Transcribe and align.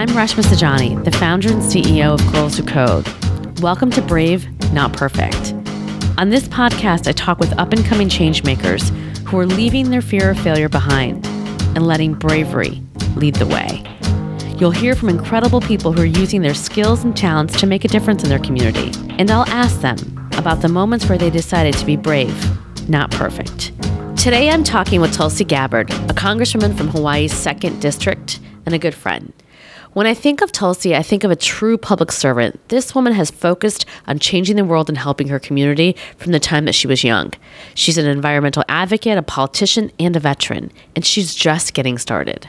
I'm 0.00 0.08
Reshma 0.08 0.42
Saujani, 0.42 1.04
the 1.04 1.10
founder 1.10 1.52
and 1.52 1.60
CEO 1.60 2.14
of 2.14 2.32
Girls 2.32 2.56
Who 2.56 2.62
Code. 2.62 3.06
Welcome 3.60 3.90
to 3.90 4.00
Brave, 4.00 4.48
Not 4.72 4.94
Perfect. 4.94 5.52
On 6.16 6.30
this 6.30 6.48
podcast, 6.48 7.06
I 7.06 7.12
talk 7.12 7.38
with 7.38 7.52
up 7.58 7.74
and 7.74 7.84
coming 7.84 8.08
changemakers 8.08 8.88
who 9.26 9.38
are 9.38 9.44
leaving 9.44 9.90
their 9.90 10.00
fear 10.00 10.30
of 10.30 10.38
failure 10.38 10.70
behind 10.70 11.26
and 11.76 11.86
letting 11.86 12.14
bravery 12.14 12.82
lead 13.14 13.34
the 13.34 13.46
way. 13.46 13.84
You'll 14.58 14.70
hear 14.70 14.96
from 14.96 15.10
incredible 15.10 15.60
people 15.60 15.92
who 15.92 16.00
are 16.00 16.06
using 16.06 16.40
their 16.40 16.54
skills 16.54 17.04
and 17.04 17.14
talents 17.14 17.60
to 17.60 17.66
make 17.66 17.84
a 17.84 17.88
difference 17.88 18.22
in 18.22 18.30
their 18.30 18.38
community. 18.38 18.92
And 19.18 19.30
I'll 19.30 19.46
ask 19.48 19.82
them 19.82 19.98
about 20.38 20.62
the 20.62 20.68
moments 20.68 21.10
where 21.10 21.18
they 21.18 21.28
decided 21.28 21.74
to 21.74 21.84
be 21.84 21.96
brave, 21.96 22.88
not 22.88 23.10
perfect. 23.10 23.72
Today 24.16 24.48
I'm 24.48 24.64
talking 24.64 25.02
with 25.02 25.12
Tulsi 25.12 25.44
Gabbard, 25.44 25.90
a 25.90 26.14
congresswoman 26.14 26.74
from 26.74 26.88
Hawaii's 26.88 27.34
2nd 27.34 27.82
District 27.82 28.40
and 28.64 28.74
a 28.74 28.78
good 28.78 28.94
friend. 28.94 29.34
When 29.92 30.06
I 30.06 30.14
think 30.14 30.40
of 30.40 30.52
Tulsi, 30.52 30.94
I 30.94 31.02
think 31.02 31.24
of 31.24 31.32
a 31.32 31.36
true 31.36 31.76
public 31.76 32.12
servant. 32.12 32.60
This 32.68 32.94
woman 32.94 33.12
has 33.14 33.28
focused 33.28 33.86
on 34.06 34.20
changing 34.20 34.54
the 34.54 34.64
world 34.64 34.88
and 34.88 34.96
helping 34.96 35.26
her 35.26 35.40
community 35.40 35.96
from 36.16 36.30
the 36.30 36.38
time 36.38 36.64
that 36.66 36.76
she 36.76 36.86
was 36.86 37.02
young. 37.02 37.32
She's 37.74 37.98
an 37.98 38.06
environmental 38.06 38.62
advocate, 38.68 39.18
a 39.18 39.22
politician, 39.22 39.90
and 39.98 40.14
a 40.14 40.20
veteran, 40.20 40.70
and 40.94 41.04
she's 41.04 41.34
just 41.34 41.74
getting 41.74 41.98
started. 41.98 42.48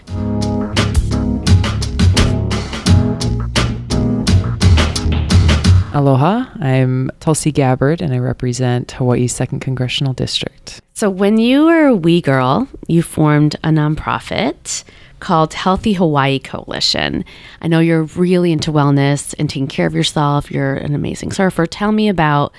Aloha, 5.96 6.46
I'm 6.60 7.10
Tulsi 7.20 7.52
Gabbard 7.52 8.04
and 8.04 8.14
I 8.14 8.20
represent 8.20 8.92
Hawaii's 8.92 9.34
2nd 9.34 9.62
Congressional 9.62 10.14
District. 10.14 10.80
So, 10.94 11.10
when 11.10 11.40
you 11.40 11.66
were 11.66 11.88
a 11.88 11.96
wee 11.96 12.22
girl, 12.22 12.68
you 12.88 13.02
formed 13.02 13.56
a 13.64 13.70
nonprofit 13.70 14.84
called 15.22 15.54
Healthy 15.54 15.94
Hawaii 15.94 16.40
Coalition. 16.40 17.24
I 17.62 17.70
know 17.70 17.80
you're 17.80 18.04
really 18.04 18.52
into 18.52 18.72
wellness 18.72 19.34
and 19.40 19.50
taking 19.50 19.68
care 19.68 19.88
of 19.88 19.96
yourself. 19.96 20.52
You're 20.52 20.74
an 20.74 20.94
amazing 20.94 21.32
surfer. 21.32 21.66
Tell 21.66 21.94
me 21.94 22.10
about 22.10 22.54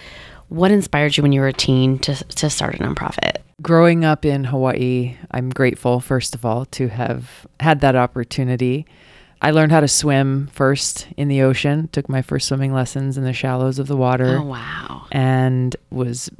what 0.49 0.71
inspired 0.71 1.17
you 1.17 1.23
when 1.23 1.33
you 1.33 1.41
were 1.41 1.49
a 1.49 1.53
teen 1.53 1.99
to, 2.01 2.15
to 2.15 2.49
start 2.49 2.77
a 2.77 2.79
nonprofit. 2.79 3.39
Growing 3.61 4.05
up 4.05 4.25
in 4.25 4.45
Hawaii, 4.45 5.17
I'm 5.31 5.51
grateful, 5.51 6.01
first 6.01 6.35
of 6.35 6.45
all, 6.45 6.65
to 6.67 6.89
have 6.89 7.47
had 7.61 7.81
that 7.81 7.97
opportunity. 7.97 8.87
I 9.41 9.51
learned 9.51 9.73
how 9.73 9.81
to 9.81 9.89
swim 9.89 10.47
first 10.49 11.09
in 11.17 11.29
the 11.29 11.43
ocean, 11.43 11.89
took 11.89 12.09
my 12.09 12.23
first 12.23 12.49
swimming 12.49 12.73
lessons 12.73 13.19
in 13.19 13.25
the 13.25 13.33
shallows 13.33 13.79
of 13.79 13.89
the 13.89 13.97
water. 13.97 14.39
Oh, 14.39 14.45
wow. 14.45 15.07
And 15.11 15.75
was 15.91 16.31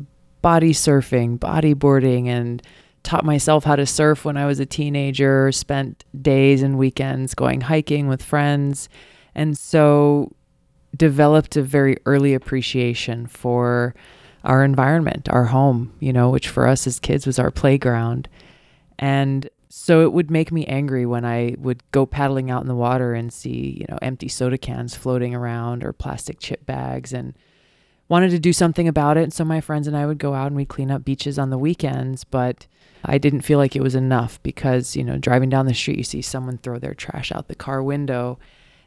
body 0.41 0.73
surfing, 0.73 1.39
bodyboarding, 1.39 2.27
and 2.27 2.63
taught 3.03 3.25
myself 3.25 3.65
how 3.65 3.77
to 3.77 3.87
surf 3.87 4.25
when 4.25 4.37
I 4.37 4.47
was 4.47 4.61
a 4.61 4.67
teenager, 4.67 5.51
spent 5.53 6.05
days 6.21 6.63
and 6.63 6.79
weekends 6.79 7.35
going 7.35 7.63
hiking 7.63 8.09
with 8.09 8.23
friends. 8.23 8.89
And 9.35 9.57
so 9.57 10.33
developed 10.97 11.57
a 11.57 11.63
very 11.63 11.97
early 12.07 12.35
appreciation 12.35 13.27
for 13.27 13.95
our 14.45 14.65
environment, 14.65 15.29
our 15.29 15.45
home, 15.45 15.95
you 16.01 16.13
know, 16.13 16.31
which 16.31 16.49
for 16.49 16.67
us 16.67 16.87
as 16.87 16.99
kids 16.99 17.27
was 17.27 17.39
our 17.39 17.51
playground. 17.51 18.29
And 18.99 19.49
so 19.69 20.03
it 20.03 20.13
would 20.13 20.31
make 20.31 20.53
me 20.53 20.67
angry 20.67 21.07
when 21.07 21.25
I 21.25 21.55
would 21.59 21.83
go 21.93 22.05
paddling 22.05 22.51
out 22.51 22.63
in 22.63 22.69
the 22.69 22.75
water 22.75 23.15
and 23.15 23.33
see, 23.33 23.79
you 23.81 23.87
know, 23.89 23.99
empty 24.03 24.29
soda 24.29 24.59
cans 24.59 24.95
floating 24.95 25.35
around 25.35 25.83
or 25.83 25.93
plastic 25.93 26.41
chip 26.41 26.67
bags 26.67 27.13
and 27.13 27.35
wanted 28.13 28.31
to 28.31 28.39
do 28.39 28.53
something 28.53 28.87
about 28.87 29.17
it. 29.17 29.23
And 29.23 29.33
so 29.33 29.43
my 29.43 29.63
friends 29.63 29.87
and 29.87 29.97
I 29.97 30.05
would 30.05 30.19
go 30.19 30.35
out 30.35 30.49
and 30.49 30.55
we'd 30.55 30.69
clean 30.69 30.91
up 30.91 31.03
beaches 31.03 31.39
on 31.39 31.49
the 31.49 31.57
weekends, 31.57 32.25
but 32.25 32.67
I 33.07 33.17
didn't 33.17 33.41
feel 33.41 33.59
like 33.59 33.75
it 33.75 33.83
was 33.83 33.95
enough 33.95 34.39
because, 34.43 34.95
you 34.95 35.03
know, 35.03 35.17
driving 35.17 35.49
down 35.49 35.65
the 35.65 35.73
street, 35.73 35.97
you 35.97 36.05
see 36.05 36.21
someone 36.21 36.59
throw 36.59 36.79
their 36.79 36.93
trash 36.93 37.33
out 37.33 37.49
the 37.49 37.55
car 37.55 37.83
window. 37.83 38.39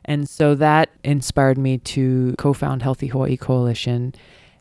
And 0.06 0.30
so 0.30 0.54
that 0.54 0.92
inspired 1.04 1.58
me 1.58 1.80
to 1.80 2.36
co 2.38 2.54
found 2.54 2.84
Healthy 2.84 3.08
Hawaii 3.08 3.36
Coalition. 3.36 4.14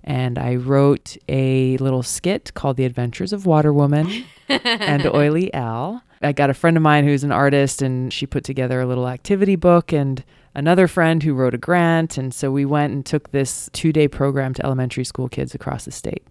And 0.02 0.38
I 0.38 0.54
wrote 0.54 1.18
a 1.28 1.76
little 1.76 2.02
skit 2.02 2.54
called 2.54 2.78
The 2.78 2.86
Adventures 2.86 3.34
of 3.34 3.44
Water 3.44 3.70
Woman 3.70 4.24
and 4.48 5.04
Oily 5.14 5.52
Al. 5.52 6.02
I 6.22 6.32
got 6.32 6.48
a 6.48 6.54
friend 6.54 6.78
of 6.78 6.82
mine 6.82 7.04
who's 7.04 7.22
an 7.22 7.32
artist, 7.32 7.82
and 7.82 8.10
she 8.10 8.26
put 8.26 8.44
together 8.44 8.80
a 8.80 8.86
little 8.86 9.08
activity 9.08 9.56
book, 9.56 9.92
and 9.92 10.24
another 10.54 10.88
friend 10.88 11.22
who 11.22 11.34
wrote 11.34 11.54
a 11.54 11.58
grant. 11.58 12.16
And 12.16 12.32
so 12.32 12.50
we 12.50 12.64
went 12.64 12.92
and 12.92 13.04
took 13.04 13.30
this 13.30 13.68
two 13.72 13.92
day 13.92 14.08
program 14.08 14.54
to 14.54 14.64
elementary 14.64 15.04
school 15.04 15.28
kids 15.28 15.54
across 15.54 15.84
the 15.84 15.92
state. 15.92 16.24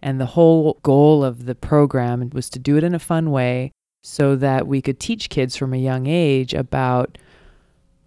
And 0.00 0.20
the 0.20 0.26
whole 0.26 0.78
goal 0.82 1.24
of 1.24 1.46
the 1.46 1.54
program 1.54 2.30
was 2.30 2.48
to 2.50 2.58
do 2.58 2.76
it 2.76 2.84
in 2.84 2.94
a 2.94 3.00
fun 3.00 3.30
way 3.30 3.72
so 4.02 4.36
that 4.36 4.66
we 4.66 4.80
could 4.80 5.00
teach 5.00 5.28
kids 5.28 5.56
from 5.56 5.74
a 5.74 5.78
young 5.78 6.06
age 6.06 6.54
about 6.54 7.18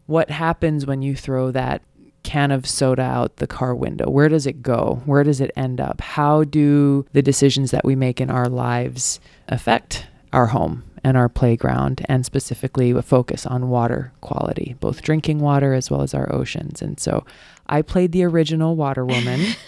what 0.06 0.30
happens 0.30 0.86
when 0.86 1.02
you 1.02 1.16
throw 1.16 1.52
that 1.52 1.82
can 2.24 2.52
of 2.52 2.68
soda 2.68 3.02
out 3.02 3.38
the 3.38 3.48
car 3.48 3.76
window. 3.76 4.10
Where 4.10 4.30
does 4.30 4.46
it 4.46 4.62
go? 4.62 5.02
Where 5.06 5.24
does 5.24 5.42
it 5.42 5.52
end 5.56 5.82
up? 5.82 6.02
How 6.02 6.44
do 6.44 7.06
the 7.14 7.22
decisions 7.22 7.72
that 7.72 7.84
we 7.84 7.96
make 7.96 8.22
in 8.22 8.30
our 8.30 8.48
lives 8.48 9.20
affect 9.48 10.08
our 10.32 10.48
home 10.48 10.84
and 11.04 11.18
our 11.18 11.30
playground, 11.30 12.06
and 12.08 12.26
specifically 12.26 12.92
a 12.92 13.02
focus 13.02 13.46
on 13.46 13.70
water 13.70 14.12
quality, 14.22 14.76
both 14.80 15.02
drinking 15.02 15.40
water 15.40 15.74
as 15.74 15.90
well 15.90 16.02
as 16.02 16.14
our 16.14 16.34
oceans? 16.34 16.82
And 16.82 17.00
so 17.00 17.26
I 17.68 17.82
played 17.82 18.12
the 18.12 18.24
original 18.26 18.76
Water 18.76 19.06
Woman. 19.06 19.42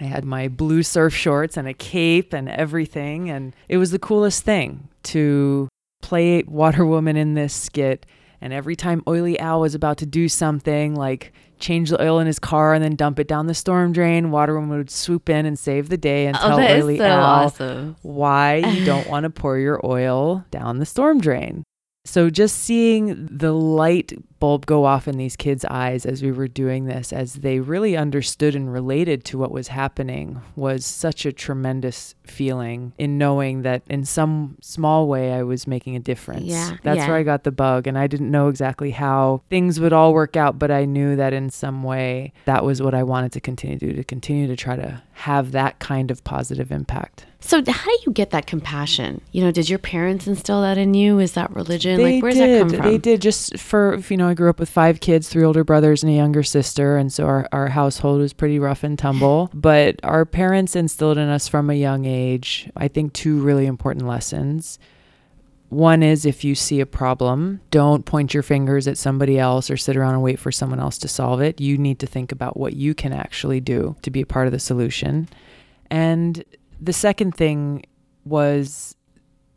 I 0.00 0.04
had 0.04 0.24
my 0.24 0.48
blue 0.48 0.82
surf 0.82 1.14
shorts 1.14 1.56
and 1.56 1.68
a 1.68 1.74
cape 1.74 2.32
and 2.32 2.48
everything. 2.48 3.30
And 3.30 3.54
it 3.68 3.76
was 3.76 3.92
the 3.92 3.98
coolest 4.00 4.42
thing 4.42 4.88
to 5.04 5.68
play 6.02 6.42
Water 6.42 6.84
Woman 6.84 7.16
in 7.16 7.34
this 7.34 7.54
skit. 7.54 8.04
And 8.40 8.52
every 8.52 8.74
time 8.76 9.02
Oily 9.06 9.38
Al 9.38 9.60
was 9.60 9.74
about 9.74 9.98
to 9.98 10.06
do 10.06 10.28
something 10.28 10.94
like 10.94 11.32
change 11.58 11.90
the 11.90 12.02
oil 12.02 12.20
in 12.20 12.26
his 12.26 12.38
car 12.38 12.72
and 12.72 12.82
then 12.82 12.96
dump 12.96 13.18
it 13.18 13.28
down 13.28 13.46
the 13.46 13.54
storm 13.54 13.92
drain, 13.92 14.30
Water 14.30 14.54
Woman 14.58 14.78
would 14.78 14.90
swoop 14.90 15.28
in 15.28 15.44
and 15.44 15.58
save 15.58 15.90
the 15.90 15.98
day 15.98 16.26
and 16.26 16.36
Oh, 16.40 16.56
tell 16.56 16.58
Oily 16.58 16.96
so 16.96 17.04
Al 17.04 17.20
awesome. 17.22 17.96
why 18.02 18.56
you 18.56 18.84
don't 18.86 19.08
want 19.08 19.24
to 19.24 19.30
pour 19.30 19.58
your 19.58 19.78
oil 19.84 20.44
down 20.50 20.78
the 20.78 20.86
storm 20.86 21.20
drain. 21.20 21.64
So 22.10 22.28
just 22.28 22.56
seeing 22.56 23.28
the 23.30 23.52
light 23.52 24.12
bulb 24.40 24.66
go 24.66 24.84
off 24.84 25.06
in 25.06 25.16
these 25.16 25.36
kids' 25.36 25.64
eyes 25.66 26.04
as 26.04 26.24
we 26.24 26.32
were 26.32 26.48
doing 26.48 26.86
this, 26.86 27.12
as 27.12 27.34
they 27.34 27.60
really 27.60 27.96
understood 27.96 28.56
and 28.56 28.72
related 28.72 29.24
to 29.26 29.38
what 29.38 29.52
was 29.52 29.68
happening, 29.68 30.40
was 30.56 30.84
such 30.84 31.24
a 31.24 31.30
tremendous 31.30 32.16
feeling 32.24 32.94
in 32.98 33.16
knowing 33.16 33.62
that 33.62 33.84
in 33.88 34.04
some 34.04 34.56
small 34.60 35.06
way 35.06 35.32
I 35.32 35.44
was 35.44 35.68
making 35.68 35.94
a 35.94 36.00
difference. 36.00 36.46
Yeah, 36.46 36.78
That's 36.82 36.96
yeah. 36.96 37.06
where 37.06 37.16
I 37.16 37.22
got 37.22 37.44
the 37.44 37.52
bug. 37.52 37.86
And 37.86 37.96
I 37.96 38.08
didn't 38.08 38.32
know 38.32 38.48
exactly 38.48 38.90
how 38.90 39.42
things 39.48 39.78
would 39.78 39.92
all 39.92 40.12
work 40.12 40.36
out, 40.36 40.58
but 40.58 40.72
I 40.72 40.86
knew 40.86 41.14
that 41.14 41.32
in 41.32 41.48
some 41.48 41.84
way 41.84 42.32
that 42.44 42.64
was 42.64 42.82
what 42.82 42.92
I 42.92 43.04
wanted 43.04 43.30
to 43.34 43.40
continue 43.40 43.78
to 43.78 43.86
do, 43.86 43.92
to 43.92 44.02
continue 44.02 44.48
to 44.48 44.56
try 44.56 44.74
to 44.74 45.00
have 45.12 45.52
that 45.52 45.78
kind 45.78 46.10
of 46.10 46.24
positive 46.24 46.72
impact. 46.72 47.26
So, 47.42 47.62
how 47.66 47.84
do 47.84 47.98
you 48.06 48.12
get 48.12 48.30
that 48.30 48.46
compassion? 48.46 49.22
You 49.32 49.42
know, 49.42 49.50
did 49.50 49.68
your 49.68 49.78
parents 49.78 50.26
instill 50.26 50.60
that 50.62 50.76
in 50.76 50.92
you? 50.92 51.18
Is 51.18 51.32
that 51.32 51.50
religion? 51.54 51.96
They 51.96 52.14
like, 52.14 52.22
where 52.22 52.32
does 52.32 52.38
that 52.38 52.58
come 52.58 52.68
from? 52.68 52.82
They 52.82 52.98
did 52.98 53.22
just 53.22 53.58
for 53.58 53.96
you 54.08 54.16
know. 54.16 54.28
I 54.28 54.34
grew 54.34 54.50
up 54.50 54.60
with 54.60 54.68
five 54.68 55.00
kids, 55.00 55.28
three 55.28 55.44
older 55.44 55.64
brothers 55.64 56.02
and 56.02 56.12
a 56.12 56.14
younger 56.14 56.42
sister, 56.42 56.98
and 56.98 57.12
so 57.12 57.24
our 57.24 57.48
our 57.50 57.68
household 57.68 58.20
was 58.20 58.32
pretty 58.32 58.58
rough 58.58 58.84
and 58.84 58.98
tumble. 58.98 59.50
But 59.60 60.00
our 60.02 60.24
parents 60.24 60.74
instilled 60.74 61.18
in 61.18 61.28
us 61.28 61.46
from 61.46 61.70
a 61.70 61.74
young 61.74 62.04
age, 62.04 62.70
I 62.76 62.88
think, 62.88 63.12
two 63.12 63.40
really 63.40 63.66
important 63.66 64.06
lessons. 64.06 64.78
One 65.70 66.02
is 66.02 66.26
if 66.26 66.42
you 66.44 66.54
see 66.54 66.80
a 66.80 66.86
problem, 66.86 67.60
don't 67.70 68.04
point 68.04 68.34
your 68.34 68.42
fingers 68.42 68.88
at 68.88 68.98
somebody 68.98 69.38
else 69.38 69.70
or 69.70 69.76
sit 69.76 69.96
around 69.96 70.14
and 70.14 70.22
wait 70.22 70.40
for 70.40 70.50
someone 70.50 70.80
else 70.80 70.98
to 70.98 71.08
solve 71.08 71.40
it. 71.40 71.60
You 71.60 71.78
need 71.78 72.00
to 72.00 72.06
think 72.06 72.32
about 72.32 72.56
what 72.56 72.74
you 72.74 72.92
can 72.92 73.12
actually 73.12 73.60
do 73.60 73.94
to 74.02 74.10
be 74.10 74.20
a 74.20 74.26
part 74.26 74.46
of 74.46 74.52
the 74.52 74.58
solution. 74.58 75.28
And 75.88 76.44
the 76.80 76.92
second 76.92 77.34
thing 77.34 77.84
was 78.24 78.96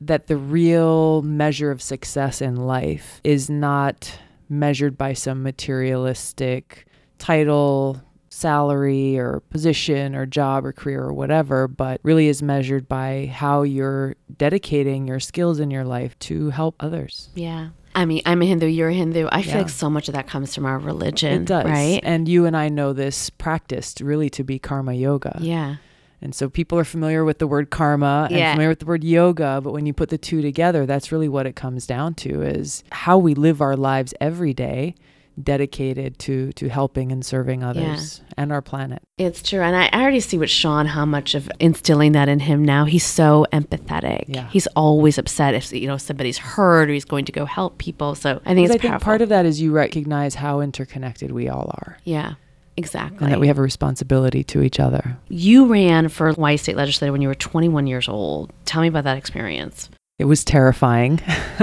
that 0.02 0.28
the 0.28 0.38
real 0.38 1.22
measure 1.22 1.72
of 1.72 1.82
success 1.82 2.42
in 2.42 2.56
life 2.56 3.22
is 3.24 3.50
not 3.50 4.20
measured 4.50 4.98
by 4.98 5.14
some 5.14 5.42
materialistic 5.44 6.86
title, 7.20 8.02
salary, 8.30 9.18
or 9.18 9.40
position, 9.50 10.16
or 10.16 10.26
job, 10.26 10.66
or 10.66 10.74
career, 10.74 11.04
or 11.04 11.14
whatever, 11.14 11.68
but 11.68 12.02
really 12.04 12.28
is 12.28 12.42
measured 12.44 12.88
by 12.90 13.32
how 13.34 13.62
you're 13.62 14.16
dedicating 14.38 15.08
your 15.08 15.20
skills 15.20 15.60
in 15.60 15.72
your 15.72 15.86
life 15.86 16.18
to 16.20 16.50
help 16.50 16.76
others. 16.80 17.30
yeah. 17.36 17.70
I 17.96 18.06
mean, 18.06 18.24
I'm 18.26 18.42
a 18.42 18.46
Hindu, 18.48 18.66
you're 18.66 18.90
a 18.90 18.94
Hindu. 18.94 19.28
I 19.32 19.44
feel 19.44 19.52
Yeah. 19.52 19.58
like 19.60 19.70
so 19.70 19.88
much 19.88 20.08
of 20.08 20.16
that 20.16 20.26
comes 20.26 20.56
from 20.56 20.66
our 20.66 20.80
religion. 20.80 21.44
It 21.44 21.46
does. 21.46 21.66
Right? 21.66 22.00
And 22.02 22.28
you 22.28 22.48
and 22.48 22.58
I 22.58 22.68
know 22.70 22.92
this 22.92 23.30
practiced 23.30 24.02
really 24.02 24.32
to 24.32 24.44
be 24.44 24.58
karma 24.58 24.94
yoga. 24.94 25.38
Yeah. 25.40 25.76
And 26.24 26.34
so 26.34 26.50
people 26.50 26.80
are 26.80 26.86
familiar 26.86 27.26
with 27.26 27.40
the 27.40 27.48
word 27.48 27.70
karma 27.70 28.28
and 28.30 28.40
Yeah. 28.40 28.54
familiar 28.54 28.70
with 28.70 28.80
the 28.80 28.86
word 28.86 29.04
yoga, 29.04 29.60
but 29.62 29.74
when 29.74 29.86
you 29.86 29.94
put 29.94 30.10
the 30.10 30.18
two 30.18 30.42
together, 30.42 30.86
that's 30.86 31.12
really 31.12 31.28
what 31.28 31.46
it 31.46 31.56
comes 31.56 31.86
down 31.86 32.14
to 32.16 32.42
is 32.42 32.84
how 32.92 33.18
we 33.18 33.36
live 33.36 33.62
our 33.62 33.76
lives 33.76 34.14
every 34.22 34.54
day 34.54 34.96
dedicated 35.42 36.20
to 36.20 36.52
to 36.54 36.70
helping 36.70 37.12
and 37.12 37.26
serving 37.26 37.64
others 37.64 38.22
and 38.38 38.52
our 38.52 38.62
planet. 38.62 39.02
It's 39.18 39.42
true. 39.42 39.62
And 39.62 39.76
I 39.76 39.90
already 39.90 40.20
see 40.20 40.38
with 40.38 40.52
Sean 40.52 40.86
how 40.86 41.06
much 41.06 41.34
of 41.34 41.50
instilling 41.60 42.12
that 42.12 42.30
in 42.30 42.40
him 42.42 42.64
now. 42.64 42.86
He's 42.86 43.04
so 43.06 43.46
empathetic. 43.52 44.26
Yeah. 44.28 44.48
He's 44.50 44.68
always 44.76 45.18
upset 45.18 45.56
if 45.56 45.74
you 45.74 45.88
know 45.88 45.98
somebody's 45.98 46.38
hurt 46.38 46.90
or 46.90 46.94
he's 46.94 47.04
going 47.06 47.26
to 47.26 47.32
go 47.32 47.46
help 47.46 47.80
people. 47.80 48.16
So 48.16 48.42
I 48.46 48.54
think 48.54 48.70
it's 48.70 48.76
I 48.76 48.78
think 48.90 49.02
part 49.02 49.22
of 49.22 49.30
that 49.30 49.46
is 49.46 49.60
you 49.60 49.72
recognize 49.72 50.36
how 50.36 50.62
interconnected 50.62 51.32
we 51.32 51.50
all 51.50 51.70
are 51.80 51.98
yeah. 52.04 52.36
Exactly. 52.76 53.20
and 53.22 53.32
that 53.32 53.40
we 53.40 53.48
have 53.48 53.60
a 53.60 53.62
responsibility 53.62 54.44
to 54.46 54.62
each 54.62 54.80
other. 54.80 55.18
you 55.30 55.68
ran 55.68 56.10
for 56.10 56.32
Hawaii 56.34 56.58
state 56.58 56.76
legislator 56.76 57.12
when 57.12 57.22
you 57.22 57.28
were 57.28 57.36
21 57.36 57.88
years 57.88 58.10
old. 58.10 58.52
Tell 58.66 58.82
me 58.82 58.88
about 58.88 59.04
that 59.04 59.18
experience. 59.18 59.90
It 60.20 60.26
was 60.26 60.44
terrifying. 60.44 61.18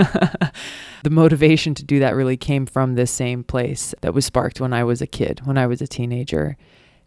the 1.03 1.11
motivation 1.11 1.75
to 1.77 1.85
do 1.85 2.01
that 2.01 2.15
really 2.15 2.37
came 2.37 2.67
from 2.67 2.95
this 2.95 3.11
same 3.11 3.45
place 3.45 3.95
that 4.03 4.13
was 4.13 4.27
sparked 4.27 4.61
when 4.61 4.73
I 4.73 4.85
was 4.85 5.01
a 5.01 5.07
kid, 5.07 5.41
when 5.45 5.57
I 5.57 5.67
was 5.67 5.81
a 5.81 5.87
teenager, 5.87 6.57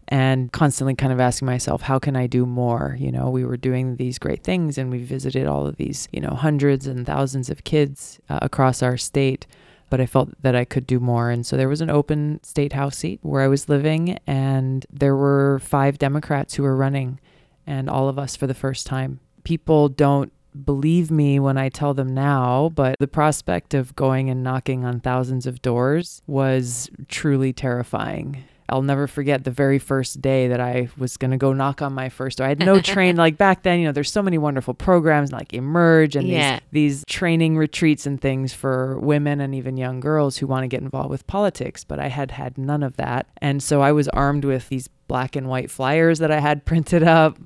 and 0.07 0.51
constantly 0.51 0.95
kind 0.95 1.13
of 1.13 1.19
asking 1.19 1.45
myself, 1.45 1.81
how 1.81 1.99
can 1.99 2.15
I 2.15 2.27
do 2.27 2.45
more? 2.45 2.95
You 2.99 3.11
know, 3.11 3.29
we 3.29 3.45
were 3.45 3.57
doing 3.57 3.97
these 3.97 4.19
great 4.19 4.43
things 4.43 4.77
and 4.77 4.89
we 4.89 5.03
visited 5.03 5.47
all 5.47 5.67
of 5.67 5.77
these, 5.77 6.07
you 6.11 6.21
know, 6.21 6.31
hundreds 6.31 6.87
and 6.87 7.05
thousands 7.05 7.49
of 7.49 7.63
kids 7.63 8.19
uh, 8.29 8.39
across 8.41 8.81
our 8.81 8.97
state. 8.97 9.45
But 9.93 10.01
I 10.01 10.07
felt 10.07 10.29
that 10.41 10.55
I 10.55 10.65
could 10.65 10.87
do 10.87 10.99
more. 10.99 11.29
And 11.29 11.45
so 11.45 11.55
there 11.55 11.69
was 11.69 11.79
an 11.79 11.91
open 11.91 12.39
state 12.41 12.73
house 12.73 12.97
seat 12.97 13.19
where 13.21 13.43
I 13.43 13.47
was 13.47 13.69
living, 13.69 14.17
and 14.25 14.83
there 14.91 15.15
were 15.15 15.59
five 15.59 15.99
Democrats 15.99 16.55
who 16.55 16.63
were 16.63 16.75
running, 16.75 17.19
and 17.67 17.87
all 17.87 18.09
of 18.09 18.17
us 18.17 18.35
for 18.35 18.47
the 18.47 18.55
first 18.55 18.87
time. 18.87 19.19
People 19.43 19.89
don't 19.89 20.33
believe 20.65 21.11
me 21.11 21.39
when 21.39 21.59
I 21.59 21.69
tell 21.69 21.93
them 21.93 22.11
now, 22.11 22.71
but 22.73 22.95
the 22.99 23.07
prospect 23.07 23.75
of 23.75 23.95
going 23.95 24.31
and 24.31 24.41
knocking 24.41 24.83
on 24.83 24.99
thousands 24.99 25.45
of 25.45 25.61
doors 25.61 26.23
was 26.25 26.89
truly 27.07 27.53
terrifying. 27.53 28.45
I'll 28.69 28.81
never 28.81 29.07
forget 29.07 29.43
the 29.43 29.51
very 29.51 29.77
first 29.79 30.21
day 30.21 30.47
that 30.47 30.59
I 30.59 30.89
was 30.97 31.17
going 31.17 31.31
to 31.31 31.37
go 31.37 31.53
knock 31.53 31.81
on 31.81 31.93
my 31.93 32.09
first 32.09 32.37
door. 32.37 32.45
I 32.45 32.49
had 32.49 32.59
no 32.59 32.79
train 32.81 33.15
like 33.15 33.37
back 33.37 33.63
then, 33.63 33.79
you 33.79 33.85
know, 33.85 33.91
there's 33.91 34.11
so 34.11 34.21
many 34.21 34.37
wonderful 34.37 34.73
programs 34.73 35.31
like 35.31 35.53
Emerge 35.53 36.15
and 36.15 36.27
Yeah. 36.27 36.59
these 36.71 36.93
these 36.93 37.03
training 37.07 37.57
retreats 37.57 38.05
and 38.05 38.19
things 38.21 38.53
for 38.53 38.97
women 38.99 39.41
and 39.41 39.53
even 39.55 39.77
young 39.77 39.99
girls 39.99 40.37
who 40.37 40.47
want 40.47 40.63
to 40.63 40.67
get 40.67 40.81
involved 40.81 41.09
with 41.09 41.25
politics, 41.27 41.83
but 41.83 41.99
I 41.99 42.07
had 42.07 42.31
had 42.31 42.57
none 42.57 42.83
of 42.83 42.97
that. 42.97 43.27
And 43.41 43.61
so 43.63 43.81
I 43.81 43.91
was 43.91 44.07
armed 44.09 44.45
with 44.45 44.69
these 44.69 44.87
black 45.07 45.35
and 45.35 45.47
white 45.47 45.69
flyers 45.71 46.19
that 46.19 46.31
I 46.31 46.39
had 46.39 46.65
printed 46.65 47.03
up 47.03 47.37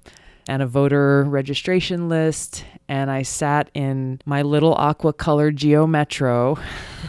and 0.48 0.62
a 0.62 0.68
voter 0.68 1.24
registration 1.26 2.10
list. 2.10 2.66
And 2.90 3.12
I 3.12 3.22
sat 3.22 3.70
in 3.74 4.22
my 4.26 4.42
little 4.42 4.74
aqua 4.76 5.12
colored 5.12 5.58
Geo 5.58 5.86
Metro, 5.86 6.58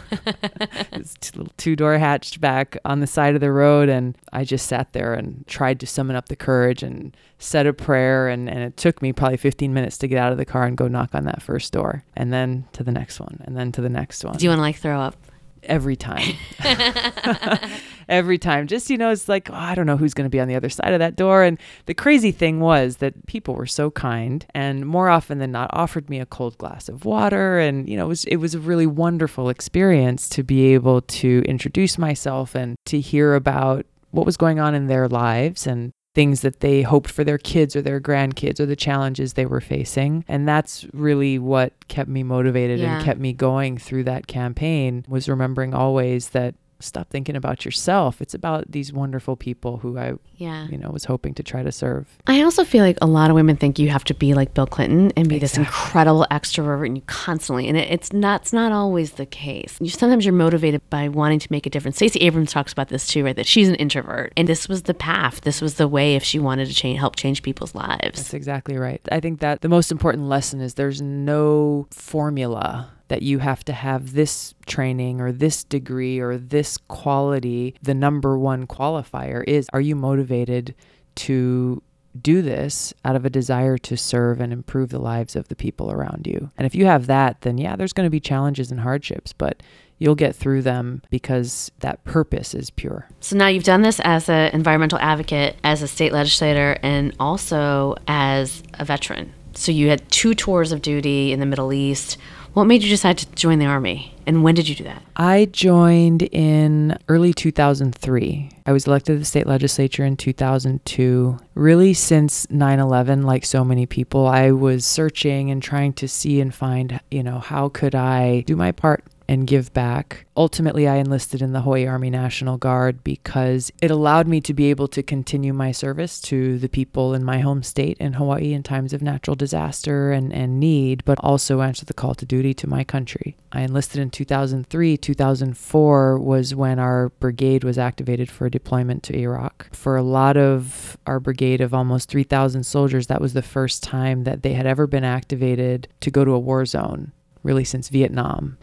this 0.91 1.15
t- 1.21 1.37
little 1.37 1.53
two 1.55 1.75
door 1.75 1.97
hatchback 1.97 2.77
on 2.83 2.99
the 2.99 3.07
side 3.07 3.35
of 3.35 3.41
the 3.41 3.51
road. 3.51 3.87
And 3.87 4.17
I 4.33 4.43
just 4.43 4.67
sat 4.67 4.91
there 4.91 5.13
and 5.13 5.45
tried 5.47 5.79
to 5.79 5.87
summon 5.87 6.17
up 6.17 6.27
the 6.27 6.35
courage 6.35 6.83
and 6.83 7.15
said 7.37 7.65
a 7.65 7.73
prayer. 7.73 8.27
And, 8.27 8.49
and 8.49 8.59
it 8.59 8.75
took 8.75 9.01
me 9.01 9.13
probably 9.13 9.37
15 9.37 9.73
minutes 9.73 9.97
to 9.99 10.07
get 10.07 10.17
out 10.17 10.33
of 10.33 10.37
the 10.37 10.45
car 10.45 10.65
and 10.65 10.75
go 10.75 10.87
knock 10.87 11.15
on 11.15 11.23
that 11.23 11.41
first 11.41 11.71
door. 11.71 12.03
And 12.17 12.33
then 12.33 12.65
to 12.73 12.83
the 12.83 12.91
next 12.91 13.19
one. 13.21 13.41
And 13.45 13.55
then 13.55 13.71
to 13.71 13.81
the 13.81 13.89
next 13.89 14.23
one 14.25 14.35
Do 14.35 14.43
you 14.43 14.49
want 14.49 14.59
to 14.59 14.63
like 14.63 14.77
throw 14.77 14.99
up? 14.99 15.15
every 15.63 15.95
time. 15.95 16.35
every 18.09 18.37
time. 18.37 18.67
Just, 18.67 18.89
you 18.89 18.97
know, 18.97 19.09
it's 19.11 19.29
like, 19.29 19.49
oh, 19.49 19.55
I 19.55 19.75
don't 19.75 19.85
know 19.85 19.95
who's 19.97 20.13
going 20.13 20.25
to 20.25 20.29
be 20.29 20.39
on 20.39 20.47
the 20.47 20.55
other 20.55 20.69
side 20.69 20.93
of 20.93 20.99
that 20.99 21.15
door. 21.15 21.43
And 21.43 21.57
the 21.85 21.93
crazy 21.93 22.31
thing 22.31 22.59
was 22.59 22.97
that 22.97 23.25
people 23.27 23.53
were 23.55 23.65
so 23.65 23.89
kind 23.91 24.45
and 24.53 24.85
more 24.85 25.07
often 25.09 25.37
than 25.37 25.51
not 25.51 25.69
offered 25.71 26.09
me 26.09 26.19
a 26.19 26.25
cold 26.25 26.57
glass 26.57 26.89
of 26.89 27.05
water. 27.05 27.59
And, 27.59 27.87
you 27.87 27.95
know, 27.95 28.05
it 28.05 28.09
was, 28.09 28.25
it 28.25 28.37
was 28.37 28.55
a 28.55 28.59
really 28.59 28.87
wonderful 28.87 29.49
experience 29.49 30.27
to 30.29 30.43
be 30.43 30.73
able 30.73 31.01
to 31.01 31.43
introduce 31.45 31.97
myself 31.97 32.55
and 32.55 32.75
to 32.87 32.99
hear 32.99 33.35
about 33.35 33.85
what 34.11 34.25
was 34.25 34.37
going 34.37 34.59
on 34.59 34.73
in 34.75 34.87
their 34.87 35.07
lives 35.07 35.67
and 35.67 35.91
things 36.15 36.41
that 36.41 36.59
they 36.61 36.81
hoped 36.81 37.11
for 37.11 37.23
their 37.23 37.37
kids 37.37 37.75
or 37.75 37.83
their 37.83 38.01
grandkids 38.01 38.59
or 38.59 38.65
the 38.65 38.75
challenges 38.75 39.33
they 39.33 39.45
were 39.45 39.61
facing 39.61 40.25
and 40.27 40.47
that's 40.47 40.87
really 40.91 41.37
what 41.37 41.71
kept 41.87 42.09
me 42.09 42.23
motivated 42.23 42.79
Yeah. 42.79 42.95
and 42.95 43.05
kept 43.05 43.19
me 43.19 43.31
going 43.31 43.77
through 43.77 44.05
that 44.05 44.25
campaign 44.25 45.05
was 45.07 45.29
remembering 45.29 45.75
always 45.75 46.29
that 46.29 46.55
stop 46.79 47.09
thinking 47.09 47.35
about 47.35 47.65
yourself 47.65 48.21
it's 48.21 48.33
about 48.33 48.71
these 48.71 48.91
wonderful 48.93 49.35
people 49.35 49.77
who 49.77 49.97
I 49.97 50.13
Yeah. 50.37 50.67
you 50.69 50.77
know 50.77 50.89
was 50.89 51.05
hoping 51.05 51.33
to 51.35 51.43
try 51.43 51.63
to 51.63 51.71
serve 51.71 52.07
I 52.27 52.41
also 52.41 52.63
feel 52.63 52.83
like 52.83 52.97
a 53.01 53.07
lot 53.07 53.29
of 53.29 53.35
women 53.35 53.57
think 53.57 53.79
you 53.79 53.89
have 53.89 54.03
to 54.05 54.13
be 54.13 54.33
like 54.33 54.53
Bill 54.53 54.67
Clinton 54.67 55.11
and 55.17 55.27
be 55.27 55.39
this 55.39 55.57
incredible 55.57 56.25
extrovert 56.31 56.85
and 56.85 56.97
you 56.97 57.03
constantly 57.07 57.67
and 57.67 57.77
it, 57.77 57.89
it's 57.91 58.13
not 58.13 58.41
it's 58.41 58.53
not 58.53 58.71
always 58.71 59.13
the 59.13 59.25
case. 59.25 59.77
You 59.81 59.89
sometimes 59.89 60.25
you're 60.25 60.33
motivated 60.33 60.81
by 60.89 61.09
wanting 61.09 61.39
to 61.39 61.47
make 61.51 61.65
a 61.65 61.69
difference. 61.69 61.97
Stacey 61.97 62.19
Abrams 62.21 62.51
talks 62.51 62.71
about 62.71 62.87
this 62.89 63.05
too, 63.07 63.23
right? 63.25 63.35
That 63.35 63.47
she's 63.47 63.67
an 63.69 63.75
introvert 63.75 64.31
and 64.37 64.47
this 64.47 64.69
was 64.69 64.83
the 64.83 64.93
path. 64.93 65.41
This 65.41 65.61
was 65.61 65.75
the 65.75 65.87
way 65.87 66.15
if 66.15 66.23
she 66.23 66.39
wanted 66.39 66.67
to 66.67 66.73
change 66.73 66.97
help 66.99 67.15
change 67.15 67.43
people's 67.43 67.75
lives. 67.75 68.19
That's 68.19 68.33
exactly 68.33 68.77
right. 68.77 69.01
I 69.11 69.19
think 69.19 69.39
that 69.41 69.61
the 69.61 69.69
most 69.69 69.91
important 69.91 70.27
lesson 70.29 70.61
is 70.61 70.75
there's 70.75 71.01
no 71.01 71.87
formula 71.91 72.89
that 73.09 73.21
you 73.21 73.39
have 73.39 73.63
to 73.65 73.73
have 73.73 74.13
this 74.13 74.55
training 74.65 75.19
or 75.19 75.31
this 75.31 75.63
degree 75.63 76.19
or 76.19 76.37
this 76.37 76.77
quality. 76.77 77.75
The 77.81 77.93
number 77.93 78.37
one 78.39 78.65
qualifier 78.65 79.43
is 79.45 79.67
are 79.73 79.81
you 79.81 79.95
motivated 79.95 80.73
to 81.15 81.83
do 82.19 82.41
this 82.41 82.93
out 83.05 83.15
of 83.15 83.25
a 83.25 83.29
desire 83.29 83.77
to 83.77 83.95
serve 83.95 84.41
and 84.41 84.51
improve 84.51 84.89
the 84.89 84.99
lives 84.99 85.35
of 85.35 85.47
the 85.47 85.55
people 85.55 85.91
around 85.91 86.25
you? 86.25 86.51
And 86.57 86.65
if 86.65 86.73
you 86.73 86.85
have 86.85 87.07
that, 87.07 87.41
then 87.41 87.57
yeah, 87.57 87.75
there's 87.75 87.93
going 87.93 88.07
to 88.07 88.11
be 88.11 88.19
challenges 88.19 88.71
and 88.71 88.79
hardships, 88.79 89.33
but 89.33 89.61
you'll 89.97 90.15
get 90.15 90.35
through 90.35 90.61
them 90.61 91.01
because 91.09 91.71
that 91.79 92.03
purpose 92.05 92.53
is 92.53 92.69
pure. 92.69 93.07
So 93.19 93.35
now 93.35 93.47
you've 93.47 93.63
done 93.63 93.81
this 93.81 93.99
as 94.01 94.29
an 94.29 94.51
environmental 94.53 94.99
advocate, 94.99 95.57
as 95.63 95.81
a 95.81 95.87
state 95.87 96.13
legislator, 96.13 96.77
and 96.81 97.13
also 97.19 97.95
as 98.07 98.63
a 98.75 98.85
veteran. 98.85 99.33
So 99.53 99.71
you 99.71 99.89
had 99.89 100.09
two 100.09 100.33
tours 100.33 100.71
of 100.71 100.81
duty 100.81 101.33
in 101.33 101.39
the 101.39 101.45
Middle 101.45 101.73
East. 101.73 102.17
What 102.59 102.67
made 102.67 102.83
you 102.83 102.89
decide 102.89 103.17
to 103.19 103.35
join 103.35 103.59
the 103.59 103.67
army, 103.67 104.13
and 104.27 104.43
when 104.43 104.53
did 104.53 104.67
you 104.67 104.75
do 104.75 104.83
that? 104.83 105.01
I 105.15 105.45
joined 105.45 106.23
in 106.23 106.97
early 107.07 107.33
2003. 107.33 108.49
I 108.65 108.71
was 108.73 108.85
elected 108.85 109.15
to 109.15 109.19
the 109.19 109.23
state 109.23 109.47
legislature 109.47 110.03
in 110.03 110.17
2002. 110.17 111.37
Really, 111.55 111.93
since 111.93 112.49
9 112.49 112.79
11, 112.81 113.23
like 113.23 113.45
so 113.45 113.63
many 113.63 113.85
people, 113.85 114.27
I 114.27 114.51
was 114.51 114.85
searching 114.85 115.49
and 115.49 115.63
trying 115.63 115.93
to 115.93 116.09
see 116.09 116.41
and 116.41 116.53
find, 116.53 116.99
you 117.09 117.23
know, 117.23 117.39
how 117.39 117.69
could 117.69 117.95
I 117.95 118.41
do 118.41 118.57
my 118.57 118.73
part 118.73 119.05
and 119.29 119.45
give 119.45 119.71
back. 119.73 120.25
Ultimately, 120.35 120.87
I 120.87 120.95
enlisted 120.95 121.43
in 121.43 121.53
the 121.53 121.61
Hawaii 121.61 121.85
Army 121.85 122.09
National 122.09 122.57
Guard 122.57 123.03
because 123.03 123.71
it 123.79 123.91
allowed 123.91 124.27
me 124.27 124.41
to 124.41 124.55
be 124.55 124.71
able 124.71 124.87
to 124.87 125.03
continue 125.03 125.53
my 125.53 125.71
service 125.71 126.19
to 126.21 126.57
the 126.57 126.67
people 126.67 127.13
in 127.13 127.23
my 127.23 127.37
home 127.37 127.61
state 127.61 127.95
in 127.99 128.13
Hawaii 128.13 128.53
in 128.53 128.63
times 128.63 128.91
of 128.91 129.03
natural 129.03 129.35
disaster 129.35 130.11
and, 130.11 130.33
and 130.33 130.59
need, 130.59 131.05
but 131.05 131.19
also 131.21 131.61
answer 131.61 131.85
the 131.85 131.93
call 131.93 132.15
to 132.15 132.25
duty 132.25 132.55
to 132.55 132.67
my 132.67 132.83
country. 132.83 133.37
I 133.51 133.61
enlisted 133.61 134.01
in 134.01 134.09
2003. 134.09 134.97
2004 134.97 136.17
was 136.17 136.55
when 136.55 136.79
our 136.79 137.09
brigade 137.19 137.63
was 137.63 137.77
activated 137.77 138.31
for 138.31 138.49
deployment 138.49 139.03
to 139.03 139.15
Iraq. 139.15 139.69
For 139.75 139.95
a 139.95 140.01
lot 140.01 140.37
of 140.37 140.97
our 141.05 141.19
brigade 141.19 141.61
of 141.61 141.71
almost 141.71 142.09
3,000 142.09 142.63
soldiers, 142.63 143.05
that 143.05 143.21
was 143.21 143.33
the 143.33 143.43
first 143.43 143.83
time 143.83 144.23
that 144.23 144.41
they 144.41 144.53
had 144.53 144.65
ever 144.65 144.87
been 144.87 145.03
activated 145.03 145.87
to 145.99 146.09
go 146.09 146.25
to 146.25 146.31
a 146.31 146.39
war 146.39 146.65
zone, 146.65 147.11
really 147.43 147.63
since 147.63 147.89
Vietnam. 147.89 148.57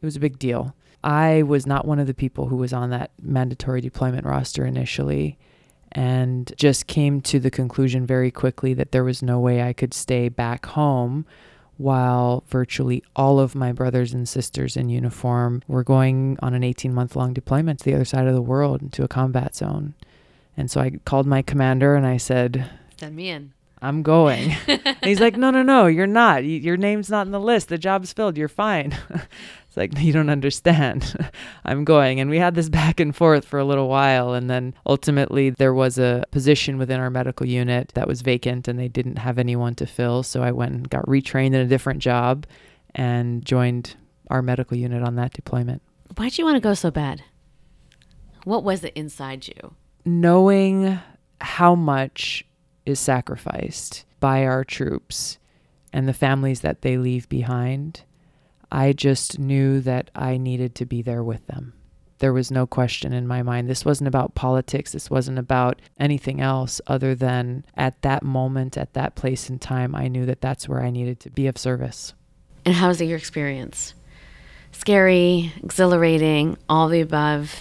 It 0.00 0.04
was 0.04 0.16
a 0.16 0.20
big 0.20 0.38
deal. 0.38 0.74
I 1.02 1.42
was 1.42 1.66
not 1.66 1.86
one 1.86 1.98
of 1.98 2.06
the 2.06 2.14
people 2.14 2.48
who 2.48 2.56
was 2.56 2.72
on 2.72 2.90
that 2.90 3.10
mandatory 3.22 3.80
deployment 3.80 4.26
roster 4.26 4.64
initially 4.64 5.38
and 5.92 6.52
just 6.56 6.86
came 6.86 7.20
to 7.22 7.38
the 7.38 7.50
conclusion 7.50 8.06
very 8.06 8.30
quickly 8.30 8.74
that 8.74 8.92
there 8.92 9.04
was 9.04 9.22
no 9.22 9.38
way 9.38 9.62
I 9.62 9.72
could 9.72 9.94
stay 9.94 10.28
back 10.28 10.66
home 10.66 11.24
while 11.78 12.44
virtually 12.48 13.02
all 13.14 13.38
of 13.38 13.54
my 13.54 13.72
brothers 13.72 14.12
and 14.12 14.28
sisters 14.28 14.76
in 14.76 14.88
uniform 14.88 15.62
were 15.68 15.84
going 15.84 16.38
on 16.42 16.54
an 16.54 16.64
18 16.64 16.92
month 16.92 17.16
long 17.16 17.32
deployment 17.32 17.78
to 17.78 17.84
the 17.84 17.94
other 17.94 18.04
side 18.04 18.26
of 18.26 18.34
the 18.34 18.42
world 18.42 18.82
into 18.82 19.04
a 19.04 19.08
combat 19.08 19.54
zone. 19.54 19.94
And 20.56 20.70
so 20.70 20.80
I 20.80 20.90
called 21.04 21.26
my 21.26 21.42
commander 21.42 21.94
and 21.94 22.06
I 22.06 22.16
said, 22.16 22.70
Send 22.98 23.14
me 23.14 23.28
in. 23.28 23.52
I'm 23.82 24.02
going. 24.02 24.54
he's 25.04 25.20
like, 25.20 25.36
no, 25.36 25.50
no, 25.50 25.62
no, 25.62 25.86
you're 25.86 26.06
not. 26.06 26.44
Your 26.44 26.78
name's 26.78 27.10
not 27.10 27.26
in 27.26 27.32
the 27.32 27.40
list. 27.40 27.68
The 27.68 27.76
job's 27.76 28.12
filled. 28.12 28.38
You're 28.38 28.48
fine. 28.48 28.96
it's 29.76 29.94
like, 29.94 29.98
you 30.02 30.12
don't 30.12 30.30
understand. 30.30 31.30
I'm 31.64 31.84
going. 31.84 32.20
And 32.20 32.30
we 32.30 32.38
had 32.38 32.54
this 32.54 32.68
back 32.68 33.00
and 33.00 33.14
forth 33.14 33.44
for 33.44 33.58
a 33.58 33.64
little 33.64 33.88
while. 33.88 34.34
And 34.34 34.48
then 34.48 34.74
ultimately, 34.86 35.50
there 35.50 35.74
was 35.74 35.98
a 35.98 36.24
position 36.30 36.78
within 36.78 37.00
our 37.00 37.10
medical 37.10 37.46
unit 37.46 37.92
that 37.94 38.08
was 38.08 38.22
vacant 38.22 38.68
and 38.68 38.78
they 38.78 38.88
didn't 38.88 39.18
have 39.18 39.38
anyone 39.38 39.74
to 39.76 39.86
fill. 39.86 40.22
So 40.22 40.42
I 40.42 40.52
went 40.52 40.72
and 40.72 40.90
got 40.90 41.04
retrained 41.06 41.48
in 41.48 41.54
a 41.54 41.66
different 41.66 42.00
job 42.00 42.46
and 42.94 43.44
joined 43.44 43.94
our 44.30 44.42
medical 44.42 44.76
unit 44.76 45.02
on 45.02 45.16
that 45.16 45.32
deployment. 45.32 45.82
Why'd 46.16 46.38
you 46.38 46.44
want 46.44 46.56
to 46.56 46.60
go 46.60 46.74
so 46.74 46.90
bad? 46.90 47.22
What 48.44 48.64
was 48.64 48.84
it 48.84 48.92
inside 48.94 49.48
you? 49.48 49.74
knowing 50.06 50.98
how 51.40 51.74
much 51.74 52.46
is 52.86 52.98
sacrificed 53.00 54.06
by 54.20 54.46
our 54.46 54.64
troops 54.64 55.38
and 55.92 56.08
the 56.08 56.14
families 56.14 56.60
that 56.60 56.82
they 56.82 56.96
leave 56.96 57.28
behind, 57.28 58.02
I 58.70 58.92
just 58.92 59.38
knew 59.38 59.80
that 59.80 60.10
I 60.14 60.36
needed 60.36 60.74
to 60.76 60.86
be 60.86 61.02
there 61.02 61.22
with 61.22 61.46
them. 61.46 61.72
There 62.18 62.32
was 62.32 62.50
no 62.50 62.66
question 62.66 63.12
in 63.12 63.26
my 63.26 63.42
mind. 63.42 63.68
This 63.68 63.84
wasn't 63.84 64.08
about 64.08 64.34
politics. 64.34 64.92
This 64.92 65.10
wasn't 65.10 65.38
about 65.38 65.82
anything 66.00 66.40
else 66.40 66.80
other 66.86 67.14
than 67.14 67.64
at 67.76 68.00
that 68.02 68.22
moment, 68.22 68.78
at 68.78 68.94
that 68.94 69.14
place 69.14 69.50
in 69.50 69.58
time, 69.58 69.94
I 69.94 70.08
knew 70.08 70.24
that 70.24 70.40
that's 70.40 70.68
where 70.68 70.82
I 70.82 70.90
needed 70.90 71.20
to 71.20 71.30
be 71.30 71.46
of 71.46 71.58
service. 71.58 72.14
And 72.64 72.74
how 72.74 72.88
was 72.88 73.00
it 73.00 73.06
your 73.06 73.18
experience? 73.18 73.94
Scary, 74.72 75.52
exhilarating, 75.62 76.56
all 76.68 76.88
the 76.88 77.02
above. 77.02 77.54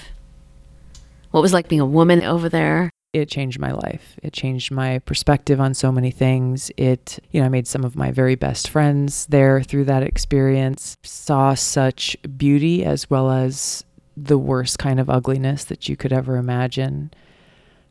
What 1.31 1.41
was 1.41 1.53
like 1.53 1.67
being 1.67 1.81
a 1.81 1.85
woman 1.85 2.23
over 2.23 2.47
there? 2.47 2.89
It 3.15 3.29
changed 3.29 3.59
my 3.59 3.71
life. 3.71 4.17
It 4.21 4.33
changed 4.33 4.71
my 4.71 4.99
perspective 4.99 5.61
on 5.61 5.73
so 5.73 5.91
many 5.91 6.11
things. 6.11 6.69
It, 6.75 7.19
you 7.31 7.39
know, 7.39 7.45
I 7.45 7.49
made 7.49 7.67
some 7.67 7.85
of 7.85 7.95
my 7.95 8.11
very 8.11 8.35
best 8.35 8.69
friends 8.69 9.25
there 9.27 9.63
through 9.63 9.85
that 9.85 10.03
experience, 10.03 10.97
saw 11.01 11.53
such 11.53 12.17
beauty 12.37 12.83
as 12.83 13.09
well 13.09 13.31
as 13.31 13.85
the 14.17 14.37
worst 14.37 14.79
kind 14.79 14.99
of 14.99 15.09
ugliness 15.09 15.63
that 15.65 15.87
you 15.87 15.95
could 15.95 16.11
ever 16.11 16.35
imagine. 16.35 17.11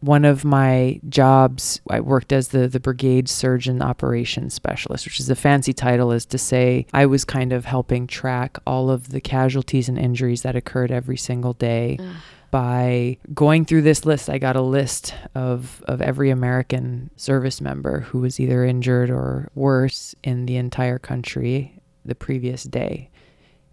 One 0.00 0.26
of 0.26 0.44
my 0.44 1.00
jobs, 1.08 1.80
I 1.88 2.00
worked 2.00 2.30
as 2.30 2.48
the, 2.48 2.68
the 2.68 2.80
brigade 2.80 3.26
surgeon 3.26 3.80
operations 3.80 4.52
specialist, 4.52 5.06
which 5.06 5.18
is 5.18 5.30
a 5.30 5.34
fancy 5.34 5.72
title, 5.72 6.12
is 6.12 6.26
to 6.26 6.36
say 6.36 6.84
I 6.92 7.06
was 7.06 7.24
kind 7.24 7.54
of 7.54 7.64
helping 7.64 8.06
track 8.06 8.58
all 8.66 8.90
of 8.90 9.08
the 9.08 9.22
casualties 9.22 9.88
and 9.88 9.98
injuries 9.98 10.42
that 10.42 10.54
occurred 10.54 10.90
every 10.90 11.16
single 11.16 11.54
day. 11.54 11.98
By 12.54 13.18
going 13.34 13.64
through 13.64 13.82
this 13.82 14.06
list. 14.06 14.30
I 14.30 14.38
got 14.38 14.54
a 14.54 14.62
list 14.62 15.12
of, 15.34 15.82
of 15.88 16.00
every 16.00 16.30
American 16.30 17.10
service 17.16 17.60
member 17.60 17.98
who 17.98 18.20
was 18.20 18.38
either 18.38 18.64
injured 18.64 19.10
or 19.10 19.50
worse 19.56 20.14
in 20.22 20.46
the 20.46 20.54
entire 20.54 21.00
country 21.00 21.82
the 22.04 22.14
previous 22.14 22.62
day. 22.62 23.10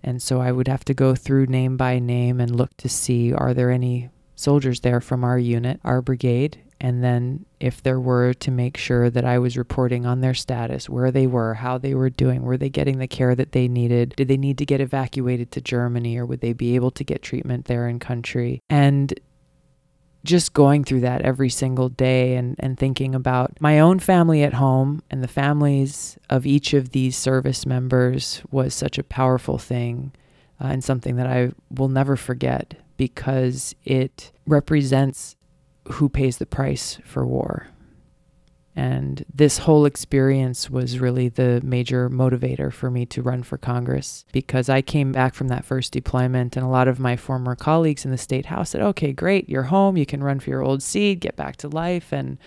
And 0.01 0.19
so 0.19 0.41
I 0.41 0.51
would 0.51 0.67
have 0.67 0.83
to 0.85 0.95
go 0.95 1.13
through 1.13 1.45
name 1.45 1.77
by 1.77 1.99
name 1.99 2.41
and 2.41 2.55
look 2.55 2.75
to 2.77 2.89
see 2.89 3.31
are 3.31 3.53
there 3.53 3.69
any 3.69 4.09
soldiers 4.33 4.79
there 4.79 4.99
from 4.99 5.23
our 5.23 5.37
unit, 5.37 5.79
our 5.83 6.01
brigade, 6.01 6.59
and 6.83 7.03
then 7.03 7.45
if 7.59 7.83
there 7.83 7.99
were 7.99 8.33
to 8.33 8.49
make 8.49 8.75
sure 8.75 9.11
that 9.11 9.23
I 9.23 9.37
was 9.37 9.55
reporting 9.55 10.07
on 10.07 10.21
their 10.21 10.33
status, 10.33 10.89
where 10.89 11.11
they 11.11 11.27
were, 11.27 11.53
how 11.53 11.77
they 11.77 11.93
were 11.93 12.09
doing, 12.09 12.41
were 12.41 12.57
they 12.57 12.69
getting 12.69 12.97
the 12.97 13.07
care 13.07 13.35
that 13.35 13.51
they 13.51 13.67
needed, 13.67 14.15
did 14.17 14.27
they 14.27 14.35
need 14.35 14.57
to 14.57 14.65
get 14.65 14.81
evacuated 14.81 15.51
to 15.51 15.61
Germany 15.61 16.17
or 16.17 16.25
would 16.25 16.41
they 16.41 16.53
be 16.53 16.73
able 16.73 16.89
to 16.89 17.03
get 17.03 17.21
treatment 17.21 17.65
there 17.65 17.87
in 17.87 17.99
country? 17.99 18.61
And 18.67 19.13
just 20.23 20.53
going 20.53 20.83
through 20.83 21.01
that 21.01 21.21
every 21.21 21.51
single 21.51 21.89
day 21.89 22.35
and, 22.35 22.55
and 22.57 22.79
thinking 22.79 23.13
about 23.13 23.61
my 23.61 23.79
own 23.79 23.99
family 23.99 24.41
at 24.41 24.55
home 24.55 25.03
and 25.11 25.23
the 25.23 25.27
families 25.27 26.17
of 26.31 26.47
each 26.47 26.73
of 26.73 26.89
these 26.89 27.15
service 27.15 27.63
members 27.63 28.41
was 28.49 28.73
such 28.73 28.97
a 28.97 29.03
powerful 29.03 29.59
thing 29.59 30.13
uh, 30.59 30.65
and 30.65 30.83
something 30.83 31.15
that 31.17 31.27
I 31.27 31.51
will 31.69 31.89
never 31.89 32.15
forget 32.15 32.73
because 32.97 33.75
it 33.85 34.31
represents 34.47 35.35
who 35.85 36.09
pays 36.09 36.37
the 36.37 36.45
price 36.45 36.99
for 37.03 37.25
war. 37.25 37.67
And 38.75 39.25
this 39.33 39.59
whole 39.59 39.85
experience 39.85 40.69
was 40.69 40.99
really 40.99 41.27
the 41.27 41.59
major 41.61 42.09
motivator 42.09 42.71
for 42.71 42.89
me 42.89 43.05
to 43.07 43.21
run 43.21 43.43
for 43.43 43.57
Congress 43.57 44.23
because 44.31 44.69
I 44.69 44.81
came 44.81 45.11
back 45.11 45.35
from 45.35 45.49
that 45.49 45.65
first 45.65 45.91
deployment, 45.91 46.55
and 46.55 46.65
a 46.65 46.69
lot 46.69 46.87
of 46.87 46.99
my 46.99 47.17
former 47.17 47.55
colleagues 47.55 48.05
in 48.05 48.11
the 48.11 48.17
state 48.17 48.45
house 48.45 48.69
said, 48.69 48.81
Okay, 48.81 49.11
great, 49.11 49.49
you're 49.49 49.63
home, 49.63 49.97
you 49.97 50.05
can 50.05 50.23
run 50.23 50.39
for 50.39 50.49
your 50.49 50.63
old 50.63 50.81
seat, 50.81 51.19
get 51.19 51.35
back 51.35 51.57
to 51.57 51.67
life. 51.67 52.13
And 52.13 52.37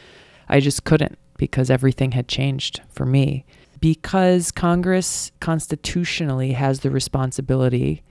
I 0.48 0.60
just 0.60 0.84
couldn't 0.84 1.18
because 1.36 1.70
everything 1.70 2.12
had 2.12 2.26
changed 2.26 2.80
for 2.88 3.04
me. 3.04 3.44
Because 3.80 4.50
Congress 4.50 5.30
constitutionally 5.40 6.52
has 6.52 6.80
the 6.80 6.90
responsibility 6.90 8.02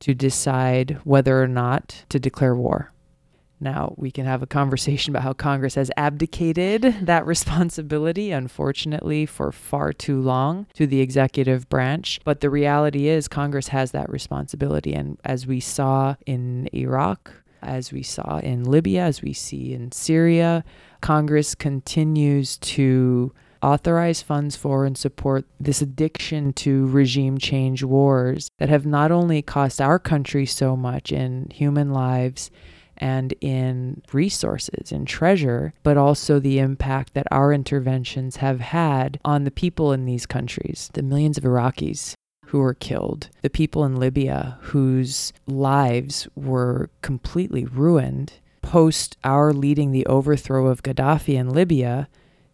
to 0.00 0.14
decide 0.14 0.98
whether 1.04 1.42
or 1.42 1.48
not 1.48 2.04
to 2.10 2.18
declare 2.18 2.54
war. 2.54 2.91
Now, 3.62 3.94
we 3.96 4.10
can 4.10 4.26
have 4.26 4.42
a 4.42 4.46
conversation 4.46 5.12
about 5.12 5.22
how 5.22 5.34
Congress 5.34 5.76
has 5.76 5.90
abdicated 5.96 6.82
that 7.02 7.24
responsibility, 7.24 8.32
unfortunately, 8.32 9.24
for 9.24 9.52
far 9.52 9.92
too 9.92 10.20
long 10.20 10.66
to 10.74 10.86
the 10.86 11.00
executive 11.00 11.68
branch. 11.68 12.18
But 12.24 12.40
the 12.40 12.50
reality 12.50 13.06
is, 13.06 13.28
Congress 13.28 13.68
has 13.68 13.92
that 13.92 14.10
responsibility. 14.10 14.94
And 14.94 15.18
as 15.24 15.46
we 15.46 15.60
saw 15.60 16.16
in 16.26 16.68
Iraq, 16.74 17.32
as 17.62 17.92
we 17.92 18.02
saw 18.02 18.38
in 18.38 18.64
Libya, 18.64 19.02
as 19.02 19.22
we 19.22 19.32
see 19.32 19.72
in 19.72 19.92
Syria, 19.92 20.64
Congress 21.00 21.54
continues 21.54 22.56
to 22.58 23.32
authorize 23.62 24.20
funds 24.22 24.56
for 24.56 24.84
and 24.84 24.98
support 24.98 25.44
this 25.60 25.80
addiction 25.80 26.52
to 26.52 26.86
regime 26.88 27.38
change 27.38 27.84
wars 27.84 28.50
that 28.58 28.68
have 28.68 28.84
not 28.84 29.12
only 29.12 29.40
cost 29.40 29.80
our 29.80 30.00
country 30.00 30.44
so 30.44 30.76
much 30.76 31.12
in 31.12 31.46
human 31.50 31.92
lives 31.92 32.50
and 33.02 33.34
in 33.40 34.00
resources 34.12 34.92
and 34.92 35.08
treasure, 35.08 35.74
but 35.82 35.96
also 35.96 36.38
the 36.38 36.60
impact 36.60 37.14
that 37.14 37.26
our 37.32 37.52
interventions 37.52 38.36
have 38.36 38.60
had 38.60 39.18
on 39.24 39.42
the 39.42 39.50
people 39.50 39.92
in 39.92 40.04
these 40.04 40.24
countries, 40.24 40.88
the 40.94 41.02
millions 41.02 41.36
of 41.36 41.42
Iraqis 41.42 42.14
who 42.46 42.60
were 42.60 42.74
killed, 42.74 43.28
the 43.42 43.50
people 43.50 43.84
in 43.84 43.96
Libya 43.96 44.56
whose 44.60 45.32
lives 45.48 46.28
were 46.36 46.90
completely 47.02 47.64
ruined. 47.64 48.34
Post 48.62 49.16
our 49.24 49.52
leading 49.52 49.90
the 49.90 50.06
overthrow 50.06 50.68
of 50.68 50.84
Gaddafi 50.84 51.34
in 51.34 51.50
Libya, 51.50 52.08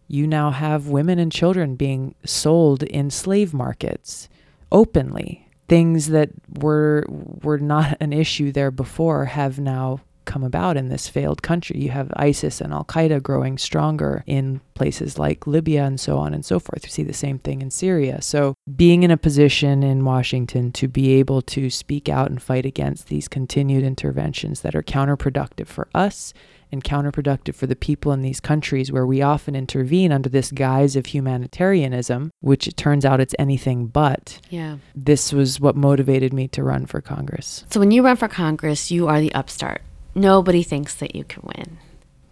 you 0.07 0.25
now 0.25 0.49
have 0.49 0.87
women 0.87 1.19
and 1.19 1.31
children 1.31 1.75
being 1.75 2.15
sold 2.25 2.81
in 2.81 3.11
slave 3.11 3.53
markets 3.53 4.27
openly. 4.71 5.47
Things 5.67 6.07
that 6.07 6.31
were 6.57 7.05
were 7.07 7.59
not 7.59 7.95
an 7.99 8.11
issue 8.11 8.51
there 8.51 8.71
before 8.71 9.25
have 9.25 9.59
now 9.59 9.99
come 10.25 10.43
about 10.43 10.77
in 10.77 10.89
this 10.89 11.07
failed 11.07 11.41
country. 11.41 11.79
You 11.79 11.89
have 11.89 12.11
ISIS 12.15 12.61
and 12.61 12.73
Al 12.73 12.85
Qaeda 12.85 13.21
growing 13.21 13.57
stronger 13.57 14.23
in 14.27 14.61
places 14.73 15.17
like 15.17 15.47
Libya 15.47 15.83
and 15.83 15.99
so 15.99 16.17
on 16.17 16.33
and 16.33 16.45
so 16.45 16.59
forth. 16.59 16.83
You 16.83 16.89
see 16.89 17.03
the 17.03 17.13
same 17.13 17.39
thing 17.39 17.61
in 17.61 17.71
Syria. 17.71 18.21
So, 18.21 18.53
being 18.75 19.03
in 19.03 19.11
a 19.11 19.17
position 19.17 19.83
in 19.83 20.05
Washington 20.05 20.71
to 20.73 20.87
be 20.87 21.13
able 21.13 21.41
to 21.43 21.69
speak 21.69 22.07
out 22.07 22.29
and 22.29 22.41
fight 22.41 22.65
against 22.65 23.07
these 23.07 23.27
continued 23.27 23.83
interventions 23.83 24.61
that 24.61 24.75
are 24.75 24.83
counterproductive 24.83 25.67
for 25.67 25.89
us 25.93 26.33
and 26.71 26.83
counterproductive 26.83 27.55
for 27.55 27.67
the 27.67 27.75
people 27.75 28.11
in 28.11 28.21
these 28.21 28.39
countries 28.39 28.91
where 28.91 29.05
we 29.05 29.21
often 29.21 29.55
intervene 29.55 30.11
under 30.11 30.29
this 30.29 30.51
guise 30.51 30.95
of 30.95 31.07
humanitarianism, 31.07 32.31
which 32.41 32.67
it 32.67 32.77
turns 32.77 33.05
out 33.05 33.19
it's 33.19 33.35
anything 33.39 33.87
but. 33.87 34.39
Yeah. 34.49 34.77
This 34.95 35.33
was 35.33 35.59
what 35.59 35.75
motivated 35.75 36.33
me 36.33 36.47
to 36.49 36.63
run 36.63 36.85
for 36.85 37.01
Congress. 37.01 37.65
So 37.69 37.79
when 37.79 37.91
you 37.91 38.03
run 38.03 38.17
for 38.17 38.27
Congress, 38.27 38.91
you 38.91 39.07
are 39.07 39.19
the 39.19 39.33
upstart 39.33 39.81
nobody 40.15 40.63
thinks 40.63 40.95
that 40.95 41.15
you 41.15 41.23
can 41.23 41.43
win. 41.43 41.77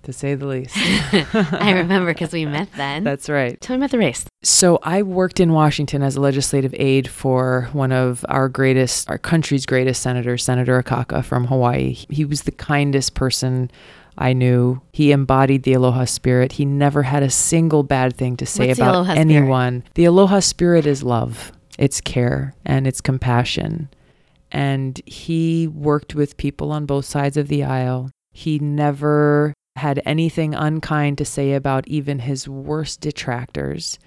To 0.04 0.14
say 0.14 0.36
the 0.36 0.48
least. 0.48 0.74
I 1.54 1.74
remember 1.74 2.14
because 2.14 2.32
we 2.32 2.46
met 2.46 2.70
then. 2.78 3.04
That's 3.04 3.28
right. 3.28 3.60
Tell 3.60 3.76
me 3.76 3.82
about 3.82 3.92
the 3.92 3.98
race. 3.98 4.26
So 4.42 4.80
I 4.82 5.02
worked 5.02 5.42
in 5.42 5.52
Washington 5.52 6.02
as 6.02 6.16
a 6.16 6.22
legislative 6.22 6.74
aide 6.78 7.10
for 7.10 7.68
one 7.74 7.92
of 7.92 8.26
our 8.30 8.48
greatest, 8.48 9.10
our 9.10 9.18
country's 9.18 9.66
greatest 9.66 10.02
senators, 10.02 10.46
Senator 10.46 10.82
Akaka 10.82 11.26
from 11.26 11.48
Hawaii. 11.48 11.98
He 12.10 12.24
was 12.24 12.44
the 12.44 12.54
kindest 12.54 13.16
person 13.16 13.70
I 14.18 14.32
knew. 14.32 14.82
He 14.94 15.12
embodied 15.12 15.64
the 15.64 15.74
aloha 15.74 16.06
spirit. 16.06 16.54
He 16.54 16.64
never 16.64 17.04
had 17.04 17.22
a 17.22 17.30
single 17.30 17.84
bad 17.84 18.16
thing 18.16 18.38
to 18.38 18.46
say 18.46 18.70
What's 18.70 18.80
about 18.80 19.08
the 19.08 19.12
anyone. 19.12 19.82
Spirit? 19.82 19.94
The 19.96 20.06
aloha 20.06 20.40
spirit 20.40 20.86
is 20.86 21.04
love, 21.04 21.52
it's 21.78 22.00
care, 22.00 22.56
and 22.66 22.88
it's 22.88 23.02
compassion 23.02 23.90
and 24.52 25.02
he 25.06 25.68
worked 25.68 26.16
with 26.16 26.38
people 26.38 26.72
on 26.72 26.86
both 26.86 27.06
sides 27.06 27.38
of 27.38 27.48
the 27.48 27.64
aisle. 27.64 28.10
He 28.32 28.60
never 28.60 29.54
had 29.76 30.02
anything 30.06 30.56
unkind 30.56 31.18
to 31.18 31.26
say 31.26 31.54
about 31.54 31.88
even 31.88 32.20
his 32.20 32.48
worst 32.48 33.02
detractors. 33.02 34.00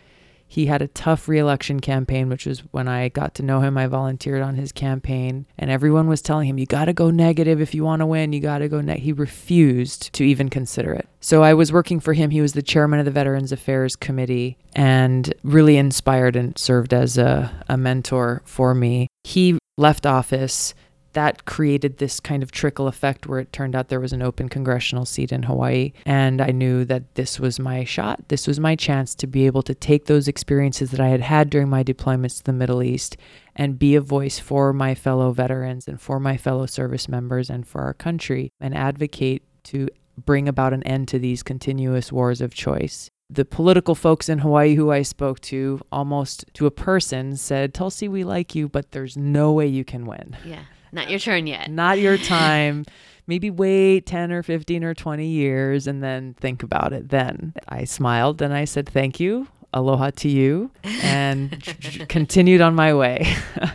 He 0.50 0.66
had 0.66 0.82
a 0.82 0.88
tough 0.88 1.28
reelection 1.28 1.78
campaign, 1.78 2.28
which 2.28 2.44
was 2.44 2.58
when 2.72 2.88
I 2.88 3.08
got 3.08 3.36
to 3.36 3.44
know 3.44 3.60
him. 3.60 3.78
I 3.78 3.86
volunteered 3.86 4.42
on 4.42 4.56
his 4.56 4.72
campaign, 4.72 5.46
and 5.56 5.70
everyone 5.70 6.08
was 6.08 6.20
telling 6.20 6.48
him, 6.48 6.58
You 6.58 6.66
got 6.66 6.86
to 6.86 6.92
go 6.92 7.08
negative 7.08 7.60
if 7.60 7.72
you 7.72 7.84
want 7.84 8.00
to 8.00 8.06
win. 8.06 8.32
You 8.32 8.40
got 8.40 8.58
to 8.58 8.68
go 8.68 8.80
negative. 8.80 9.04
He 9.04 9.12
refused 9.12 10.12
to 10.12 10.24
even 10.24 10.48
consider 10.48 10.92
it. 10.92 11.08
So 11.20 11.44
I 11.44 11.54
was 11.54 11.70
working 11.70 12.00
for 12.00 12.14
him. 12.14 12.30
He 12.30 12.40
was 12.40 12.54
the 12.54 12.62
chairman 12.62 12.98
of 12.98 13.04
the 13.04 13.12
Veterans 13.12 13.52
Affairs 13.52 13.94
Committee 13.94 14.58
and 14.74 15.32
really 15.44 15.76
inspired 15.76 16.34
and 16.34 16.58
served 16.58 16.92
as 16.92 17.16
a, 17.16 17.64
a 17.68 17.76
mentor 17.76 18.42
for 18.44 18.74
me. 18.74 19.06
He 19.22 19.56
left 19.78 20.04
office, 20.04 20.74
that 21.12 21.44
created 21.44 21.98
this 21.98 22.20
kind 22.20 22.42
of 22.42 22.52
trickle 22.52 22.86
effect 22.86 23.26
where 23.26 23.40
it 23.40 23.52
turned 23.52 23.74
out 23.74 23.88
there 23.88 24.00
was 24.00 24.12
an 24.12 24.22
open 24.22 24.48
congressional 24.48 25.04
seat 25.04 25.32
in 25.32 25.44
Hawaii. 25.44 25.92
And 26.06 26.40
I 26.40 26.50
knew 26.50 26.84
that 26.84 27.14
this 27.14 27.40
was 27.40 27.58
my 27.58 27.84
shot. 27.84 28.28
This 28.28 28.46
was 28.46 28.60
my 28.60 28.76
chance 28.76 29.14
to 29.16 29.26
be 29.26 29.46
able 29.46 29.62
to 29.62 29.74
take 29.74 30.06
those 30.06 30.28
experiences 30.28 30.90
that 30.90 31.00
I 31.00 31.08
had 31.08 31.20
had 31.20 31.50
during 31.50 31.68
my 31.68 31.82
deployments 31.82 32.38
to 32.38 32.44
the 32.44 32.52
Middle 32.52 32.82
East 32.82 33.16
and 33.56 33.78
be 33.78 33.94
a 33.94 34.00
voice 34.00 34.38
for 34.38 34.72
my 34.72 34.94
fellow 34.94 35.32
veterans 35.32 35.88
and 35.88 36.00
for 36.00 36.20
my 36.20 36.36
fellow 36.36 36.66
service 36.66 37.08
members 37.08 37.50
and 37.50 37.66
for 37.66 37.82
our 37.82 37.94
country 37.94 38.52
and 38.60 38.74
advocate 38.76 39.42
to 39.64 39.88
bring 40.24 40.48
about 40.48 40.72
an 40.72 40.82
end 40.84 41.08
to 41.08 41.18
these 41.18 41.42
continuous 41.42 42.12
wars 42.12 42.40
of 42.40 42.54
choice 42.54 43.10
the 43.30 43.44
political 43.44 43.94
folks 43.94 44.28
in 44.28 44.40
Hawaii 44.40 44.74
who 44.74 44.90
I 44.90 45.02
spoke 45.02 45.38
to, 45.42 45.80
almost 45.92 46.44
to 46.54 46.66
a 46.66 46.70
person, 46.70 47.36
said, 47.36 47.72
Tulsi, 47.72 48.08
we 48.08 48.24
like 48.24 48.56
you, 48.56 48.68
but 48.68 48.90
there's 48.90 49.16
no 49.16 49.52
way 49.52 49.68
you 49.68 49.84
can 49.84 50.04
win. 50.04 50.36
Yeah. 50.44 50.64
Not 50.92 51.10
your 51.10 51.18
turn 51.18 51.46
yet. 51.46 51.70
Not 51.70 51.98
your 51.98 52.16
time. 52.38 52.84
Maybe 53.26 53.50
wait 53.50 54.06
10 54.06 54.32
or 54.32 54.42
15 54.42 54.82
or 54.82 54.94
20 54.94 55.26
years 55.26 55.86
and 55.86 56.02
then 56.02 56.34
think 56.34 56.62
about 56.62 56.92
it 56.92 57.10
then. 57.10 57.54
I 57.68 57.84
smiled 57.84 58.42
and 58.42 58.52
I 58.52 58.64
said, 58.64 58.88
Thank 58.88 59.20
you. 59.20 59.46
Aloha 59.72 60.10
to 60.10 60.28
you. 60.28 60.72
And 61.02 61.62
continued 62.08 62.60
on 62.60 62.74
my 62.74 62.92
way. 62.92 63.32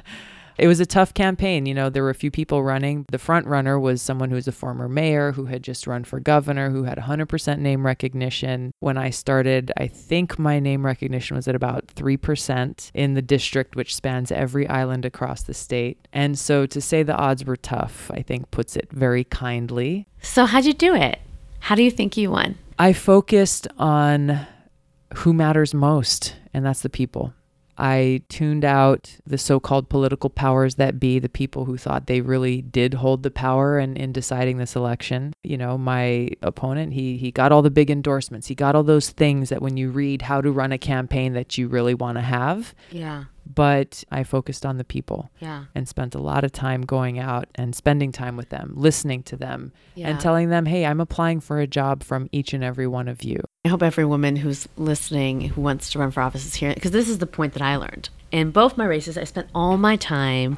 it 0.58 0.68
was 0.68 0.80
a 0.80 0.86
tough 0.86 1.14
campaign. 1.14 1.66
You 1.66 1.74
know, 1.74 1.90
there 1.90 2.04
were 2.04 2.10
a 2.10 2.16
few 2.16 2.32
people 2.32 2.64
running. 2.64 3.06
The 3.12 3.18
front 3.18 3.48
runner 3.48 3.80
was 3.80 4.02
someone 4.02 4.30
who 4.30 4.36
was 4.36 4.48
a 4.48 4.52
former 4.52 4.88
mayor 4.88 5.32
who 5.32 5.46
had 5.46 5.64
just 5.64 5.88
run 5.88 6.04
for 6.04 6.20
governor, 6.20 6.70
who 6.70 6.84
had 6.84 6.98
100% 6.98 7.60
name 7.60 7.86
recognition. 7.86 8.72
When 8.80 8.98
I 8.98 9.10
started, 9.10 9.72
I 9.78 9.88
think 9.88 10.40
my 10.40 10.60
name 10.60 10.86
recognition 10.86 11.36
was 11.36 11.48
at 11.48 11.56
about 11.56 11.88
3% 11.88 12.92
in 12.94 13.14
the 13.14 13.22
district, 13.22 13.76
which 13.76 13.96
spans 13.96 14.32
every 14.32 14.68
island 14.68 15.06
across 15.06 15.44
the 15.44 15.54
state. 15.54 16.08
And 16.14 16.38
so 16.38 16.66
to 16.66 16.82
say 16.82 17.04
the 17.04 17.16
odds 17.16 17.46
were 17.46 17.58
tough, 17.58 18.10
I 18.14 18.22
think 18.22 18.52
puts 18.52 18.76
it 18.76 18.90
very 18.92 19.24
kindly. 19.24 20.08
So, 20.22 20.46
how'd 20.46 20.66
you 20.66 20.74
do 20.74 20.96
it? 20.96 21.20
How 21.60 21.76
do 21.76 21.84
you 21.84 21.92
think 21.92 22.18
you 22.18 22.32
won? 22.32 22.58
I 22.78 22.94
focused 22.94 23.68
on 23.78 24.46
who 25.16 25.34
matters 25.34 25.74
most, 25.74 26.36
and 26.54 26.66
that's 26.66 26.82
the 26.82 26.90
people. 26.90 27.34
I 27.78 28.22
tuned 28.30 28.64
out 28.64 29.18
the 29.26 29.38
so 29.38 29.60
called 29.60 29.90
political 29.90 30.30
powers 30.30 30.76
that 30.76 31.00
be, 31.00 31.20
the 31.20 31.30
people 31.30 31.66
who 31.66 31.78
thought 31.78 32.08
they 32.08 32.22
really 32.22 32.62
did 32.62 32.96
hold 32.96 33.24
the 33.24 33.32
power 33.32 33.80
in, 33.80 33.98
in 33.98 34.12
deciding 34.12 34.58
this 34.58 34.76
election. 34.76 35.34
You 35.44 35.58
know, 35.58 35.78
my 35.78 36.30
opponent, 36.42 36.94
he, 36.94 37.18
he 37.18 37.32
got 37.32 37.52
all 37.52 37.62
the 37.62 37.72
big 37.72 37.92
endorsements. 37.92 38.48
He 38.48 38.56
got 38.56 38.76
all 38.76 38.84
those 38.84 39.10
things 39.10 39.50
that 39.50 39.62
when 39.62 39.78
you 39.78 39.90
read 39.90 40.24
how 40.24 40.42
to 40.42 40.52
run 40.52 40.72
a 40.72 40.78
campaign 40.78 41.34
that 41.34 41.58
you 41.58 41.68
really 41.68 41.94
want 41.94 42.18
to 42.18 42.22
have. 42.22 42.74
Yeah 42.92 43.26
but 43.46 44.04
I 44.12 44.24
focused 44.24 44.66
on 44.66 44.78
the 44.78 44.84
people 44.84 45.30
yeah. 45.40 45.66
and 45.76 45.88
spent 45.88 46.16
a 46.16 46.20
lot 46.20 46.44
of 46.44 46.52
time 46.52 46.82
going 46.82 47.20
out 47.20 47.48
and 47.56 47.76
spending 47.76 48.12
time 48.12 48.38
with 48.38 48.50
them, 48.50 48.74
listening 48.76 49.24
to 49.24 49.36
them, 49.36 49.72
yeah. 49.94 50.10
and 50.10 50.20
telling 50.20 50.50
them, 50.50 50.66
hey, 50.66 50.86
I'm 50.86 51.00
applying 51.00 51.40
for 51.40 51.60
a 51.60 51.68
job 51.68 52.04
from 52.04 52.30
each 52.32 52.54
and 52.54 52.64
every 52.64 52.88
one 52.88 53.08
of 53.08 53.24
you. 53.24 53.40
I 53.64 53.70
hope 53.70 53.84
every 53.84 54.06
woman 54.06 54.36
who's 54.36 54.68
listening 54.78 55.42
who 55.42 55.62
wants 55.62 55.92
to 55.92 56.00
run 56.00 56.12
for 56.12 56.22
office 56.22 56.46
is 56.46 56.56
here 56.56 56.74
because 56.74 56.92
this 56.92 57.10
is 57.10 57.20
the 57.20 57.28
point 57.28 57.54
that 57.54 57.62
I 57.62 57.76
learned. 57.76 58.10
In 58.32 58.52
both 58.52 58.78
my 58.78 58.86
races, 58.86 59.18
I 59.18 59.24
spent 59.24 59.50
all 59.54 59.78
my 59.78 59.96
time 59.96 60.58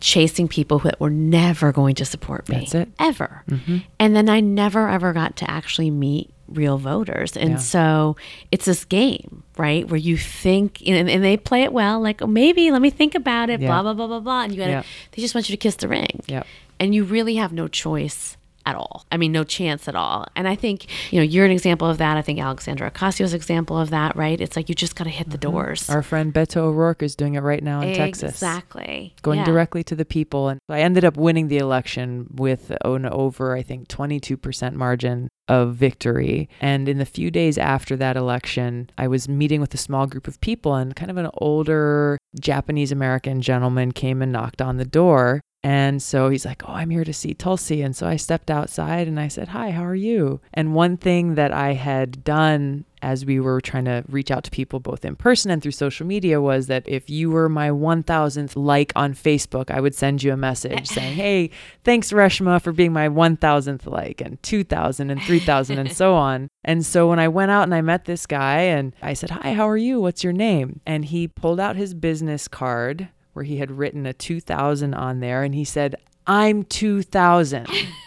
chasing 0.00 0.46
people 0.46 0.78
that 0.80 1.00
were 1.00 1.10
never 1.10 1.72
going 1.72 1.94
to 1.96 2.04
support 2.04 2.48
me. 2.48 2.60
That's 2.60 2.74
it. 2.74 2.88
Ever. 2.98 3.42
Mm-hmm. 3.48 3.78
And 3.98 4.14
then 4.14 4.28
I 4.28 4.40
never 4.40 4.88
ever 4.88 5.12
got 5.12 5.36
to 5.36 5.50
actually 5.50 5.90
meet 5.90 6.30
real 6.48 6.78
voters. 6.78 7.36
And 7.36 7.50
Yeah. 7.52 7.56
so 7.58 8.16
it's 8.52 8.64
this 8.64 8.84
game, 8.84 9.42
right? 9.56 9.88
Where 9.88 9.98
you 9.98 10.16
think, 10.16 10.82
and, 10.86 11.08
and 11.08 11.24
they 11.24 11.36
play 11.36 11.62
it 11.62 11.72
well, 11.72 12.00
like, 12.00 12.22
oh, 12.22 12.26
maybe 12.26 12.70
let 12.70 12.82
me 12.82 12.90
think 12.90 13.14
about 13.14 13.50
it, 13.50 13.60
Yeah. 13.60 13.68
blah, 13.68 13.82
blah, 13.82 13.94
blah, 13.94 14.06
blah, 14.06 14.20
blah. 14.20 14.42
And 14.44 14.52
you 14.52 14.58
gotta, 14.58 14.70
Yeah. 14.70 14.82
they 15.12 15.22
just 15.22 15.34
want 15.34 15.48
you 15.48 15.52
to 15.54 15.60
kiss 15.60 15.76
the 15.76 15.88
ring. 15.88 16.20
Yep. 16.26 16.46
And 16.78 16.94
you 16.94 17.04
really 17.04 17.36
have 17.36 17.52
no 17.52 17.68
choice 17.68 18.36
at 18.66 18.74
all. 18.74 19.06
I 19.12 19.16
mean, 19.16 19.30
no 19.30 19.44
chance 19.44 19.86
at 19.86 19.94
all. 19.94 20.26
And 20.34 20.48
I 20.48 20.56
think, 20.56 20.86
you 21.12 21.20
know, 21.20 21.22
you're 21.22 21.44
an 21.44 21.52
example 21.52 21.88
of 21.88 21.98
that. 21.98 22.16
I 22.16 22.22
think 22.22 22.40
Alexandra 22.40 22.88
Ocasio's 22.88 23.32
example 23.32 23.78
of 23.78 23.90
that, 23.90 24.16
right? 24.16 24.40
It's 24.40 24.56
like 24.56 24.68
you 24.68 24.74
just 24.74 24.96
got 24.96 25.04
to 25.04 25.10
hit 25.10 25.30
the 25.30 25.38
doors. 25.38 25.82
Mm-hmm. 25.84 25.92
Our 25.92 26.02
friend 26.02 26.34
Beto 26.34 26.56
O'Rourke 26.62 27.00
is 27.04 27.14
doing 27.14 27.34
it 27.34 27.40
right 27.42 27.62
now 27.62 27.80
in 27.80 27.94
Texas. 27.94 28.32
Exactly. 28.32 29.14
Going 29.22 29.38
Yeah. 29.38 29.44
directly 29.44 29.84
to 29.84 29.94
the 29.94 30.04
people. 30.04 30.48
And 30.48 30.58
I 30.68 30.80
ended 30.80 31.04
up 31.04 31.16
winning 31.16 31.46
the 31.46 31.58
election 31.58 32.26
with 32.34 32.72
an 32.84 33.06
over, 33.06 33.54
I 33.56 33.62
think, 33.62 33.86
22% 33.86 34.74
margin 34.74 35.28
of 35.48 35.74
victory. 35.74 36.48
And 36.60 36.88
in 36.88 36.98
the 36.98 37.04
few 37.04 37.30
days 37.30 37.58
after 37.58 37.96
that 37.96 38.16
election, 38.16 38.90
I 38.98 39.08
was 39.08 39.28
meeting 39.28 39.60
with 39.60 39.74
a 39.74 39.78
small 39.78 40.06
group 40.06 40.26
of 40.26 40.40
people, 40.40 40.74
and 40.74 40.96
kind 40.96 41.10
of 41.10 41.16
an 41.16 41.30
older 41.34 42.18
Japanese 42.40 42.92
American 42.92 43.40
gentleman 43.42 43.92
came 43.92 44.22
and 44.22 44.32
knocked 44.32 44.62
on 44.62 44.76
the 44.76 44.84
door. 44.84 45.40
And 45.62 46.00
so 46.00 46.28
he's 46.28 46.44
like, 46.44 46.62
Oh, 46.68 46.72
I'm 46.72 46.90
here 46.90 47.04
to 47.04 47.12
see 47.12 47.34
Tulsi. 47.34 47.82
And 47.82 47.96
so 47.96 48.06
I 48.06 48.16
stepped 48.16 48.50
outside 48.50 49.08
and 49.08 49.18
I 49.18 49.28
said, 49.28 49.48
Hi, 49.48 49.72
how 49.72 49.84
are 49.84 49.96
you? 49.96 50.40
And 50.54 50.74
one 50.74 50.96
thing 50.96 51.34
that 51.34 51.52
I 51.52 51.72
had 51.72 52.22
done 52.22 52.84
as 53.02 53.24
we 53.24 53.40
were 53.40 53.60
trying 53.60 53.84
to 53.84 54.04
reach 54.08 54.30
out 54.30 54.44
to 54.44 54.50
people 54.50 54.80
both 54.80 55.04
in 55.04 55.16
person 55.16 55.50
and 55.50 55.62
through 55.62 55.72
social 55.72 56.06
media 56.06 56.40
was 56.40 56.66
that 56.66 56.82
if 56.86 57.08
you 57.10 57.30
were 57.30 57.48
my 57.48 57.70
1000th 57.70 58.52
like 58.56 58.92
on 58.96 59.14
Facebook, 59.14 59.70
I 59.70 59.80
would 59.80 59.94
send 59.94 60.22
you 60.22 60.32
a 60.32 60.36
message 60.36 60.86
saying, 60.88 61.14
Hey, 61.14 61.50
thanks, 61.84 62.12
Reshma, 62.12 62.60
for 62.60 62.72
being 62.72 62.92
my 62.92 63.08
1000th 63.08 63.86
like, 63.86 64.20
and 64.20 64.42
2000 64.42 65.10
and 65.10 65.22
3000 65.22 65.78
and 65.78 65.92
so 65.96 66.14
on. 66.14 66.48
And 66.64 66.84
so 66.84 67.08
when 67.08 67.18
I 67.18 67.28
went 67.28 67.50
out 67.50 67.64
and 67.64 67.74
I 67.74 67.80
met 67.80 68.04
this 68.04 68.26
guy 68.26 68.60
and 68.62 68.94
I 69.02 69.14
said, 69.14 69.30
Hi, 69.30 69.52
how 69.52 69.68
are 69.68 69.76
you? 69.76 70.00
What's 70.00 70.24
your 70.24 70.32
name? 70.32 70.80
And 70.86 71.04
he 71.04 71.28
pulled 71.28 71.60
out 71.60 71.76
his 71.76 71.94
business 71.94 72.48
card 72.48 73.08
where 73.32 73.44
he 73.44 73.58
had 73.58 73.70
written 73.70 74.06
a 74.06 74.12
2000 74.12 74.94
on 74.94 75.20
there 75.20 75.42
and 75.42 75.54
he 75.54 75.64
said, 75.64 75.96
I'm 76.26 76.64
2000. 76.64 77.68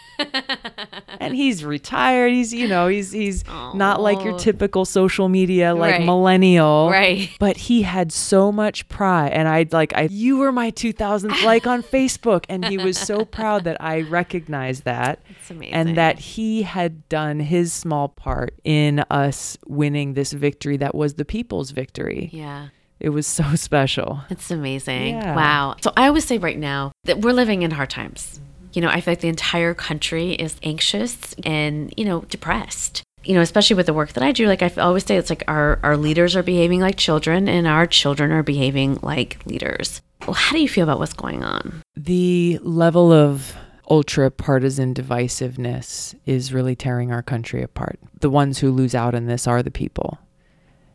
and 1.20 1.34
he's 1.34 1.64
retired. 1.64 2.32
He's, 2.32 2.52
you 2.54 2.68
know, 2.68 2.88
he's 2.88 3.12
he's 3.12 3.44
not 3.74 4.00
like 4.00 4.22
your 4.24 4.38
typical 4.38 4.84
social 4.84 5.28
media 5.28 5.74
like 5.74 5.92
Right. 5.92 6.04
millennial. 6.04 6.88
Right. 6.90 7.30
But 7.38 7.56
he 7.56 7.82
had 7.82 8.12
so 8.12 8.52
much 8.52 8.88
pride 8.88 9.32
and 9.32 9.48
I'd 9.48 9.72
like 9.72 9.92
I 9.94 10.08
you 10.10 10.38
were 10.38 10.52
my 10.52 10.70
2000th 10.70 11.42
like 11.44 11.66
on 11.66 11.82
Facebook 11.82 12.44
and 12.48 12.64
he 12.64 12.78
was 12.78 12.98
so 12.98 13.24
proud 13.24 13.64
that 13.64 13.76
I 13.80 14.02
recognized 14.02 14.84
that 14.84 15.20
It's 15.28 15.50
amazing. 15.50 15.74
and 15.74 15.96
that 15.96 16.18
he 16.18 16.62
had 16.62 17.08
done 17.08 17.40
his 17.40 17.72
small 17.72 18.08
part 18.08 18.54
in 18.64 19.00
us 19.10 19.56
winning 19.66 20.14
this 20.14 20.32
victory 20.32 20.76
that 20.78 20.94
was 20.94 21.14
the 21.14 21.24
people's 21.24 21.70
victory. 21.70 22.30
Yeah. 22.32 22.68
It 22.98 23.08
was 23.10 23.26
so 23.26 23.54
special. 23.54 24.20
It's 24.30 24.50
amazing. 24.50 25.14
Yeah. 25.14 25.34
Wow. 25.34 25.76
So 25.80 25.92
I 25.96 26.06
always 26.06 26.24
say 26.26 26.38
right 26.38 26.58
now 26.58 26.92
that 27.04 27.20
we're 27.22 27.32
living 27.32 27.62
in 27.62 27.70
hard 27.70 27.90
times. 27.90 28.40
You 28.72 28.82
know, 28.82 28.88
I 28.88 29.00
feel 29.00 29.12
like 29.12 29.20
the 29.20 29.28
entire 29.28 29.74
country 29.74 30.32
is 30.32 30.56
anxious 30.62 31.34
and, 31.44 31.92
you 31.96 32.04
know, 32.04 32.20
depressed. 32.22 33.02
You 33.24 33.34
know, 33.34 33.42
especially 33.42 33.76
with 33.76 33.86
the 33.86 33.92
work 33.92 34.14
that 34.14 34.22
I 34.22 34.32
do, 34.32 34.46
like 34.46 34.62
I 34.62 34.70
always 34.78 35.04
say, 35.04 35.16
it's 35.16 35.28
like 35.28 35.44
our, 35.46 35.78
our 35.82 35.96
leaders 35.96 36.36
are 36.36 36.42
behaving 36.42 36.80
like 36.80 36.96
children 36.96 37.48
and 37.48 37.66
our 37.66 37.86
children 37.86 38.32
are 38.32 38.42
behaving 38.42 38.98
like 39.02 39.38
leaders. 39.44 40.00
Well, 40.26 40.34
how 40.34 40.56
do 40.56 40.62
you 40.62 40.68
feel 40.68 40.84
about 40.84 40.98
what's 40.98 41.12
going 41.12 41.42
on? 41.42 41.82
The 41.96 42.58
level 42.62 43.12
of 43.12 43.54
ultra 43.90 44.30
partisan 44.30 44.94
divisiveness 44.94 46.14
is 46.24 46.52
really 46.52 46.76
tearing 46.76 47.12
our 47.12 47.22
country 47.22 47.62
apart. 47.62 47.98
The 48.20 48.30
ones 48.30 48.58
who 48.58 48.70
lose 48.70 48.94
out 48.94 49.14
in 49.14 49.26
this 49.26 49.46
are 49.46 49.62
the 49.62 49.70
people. 49.70 50.18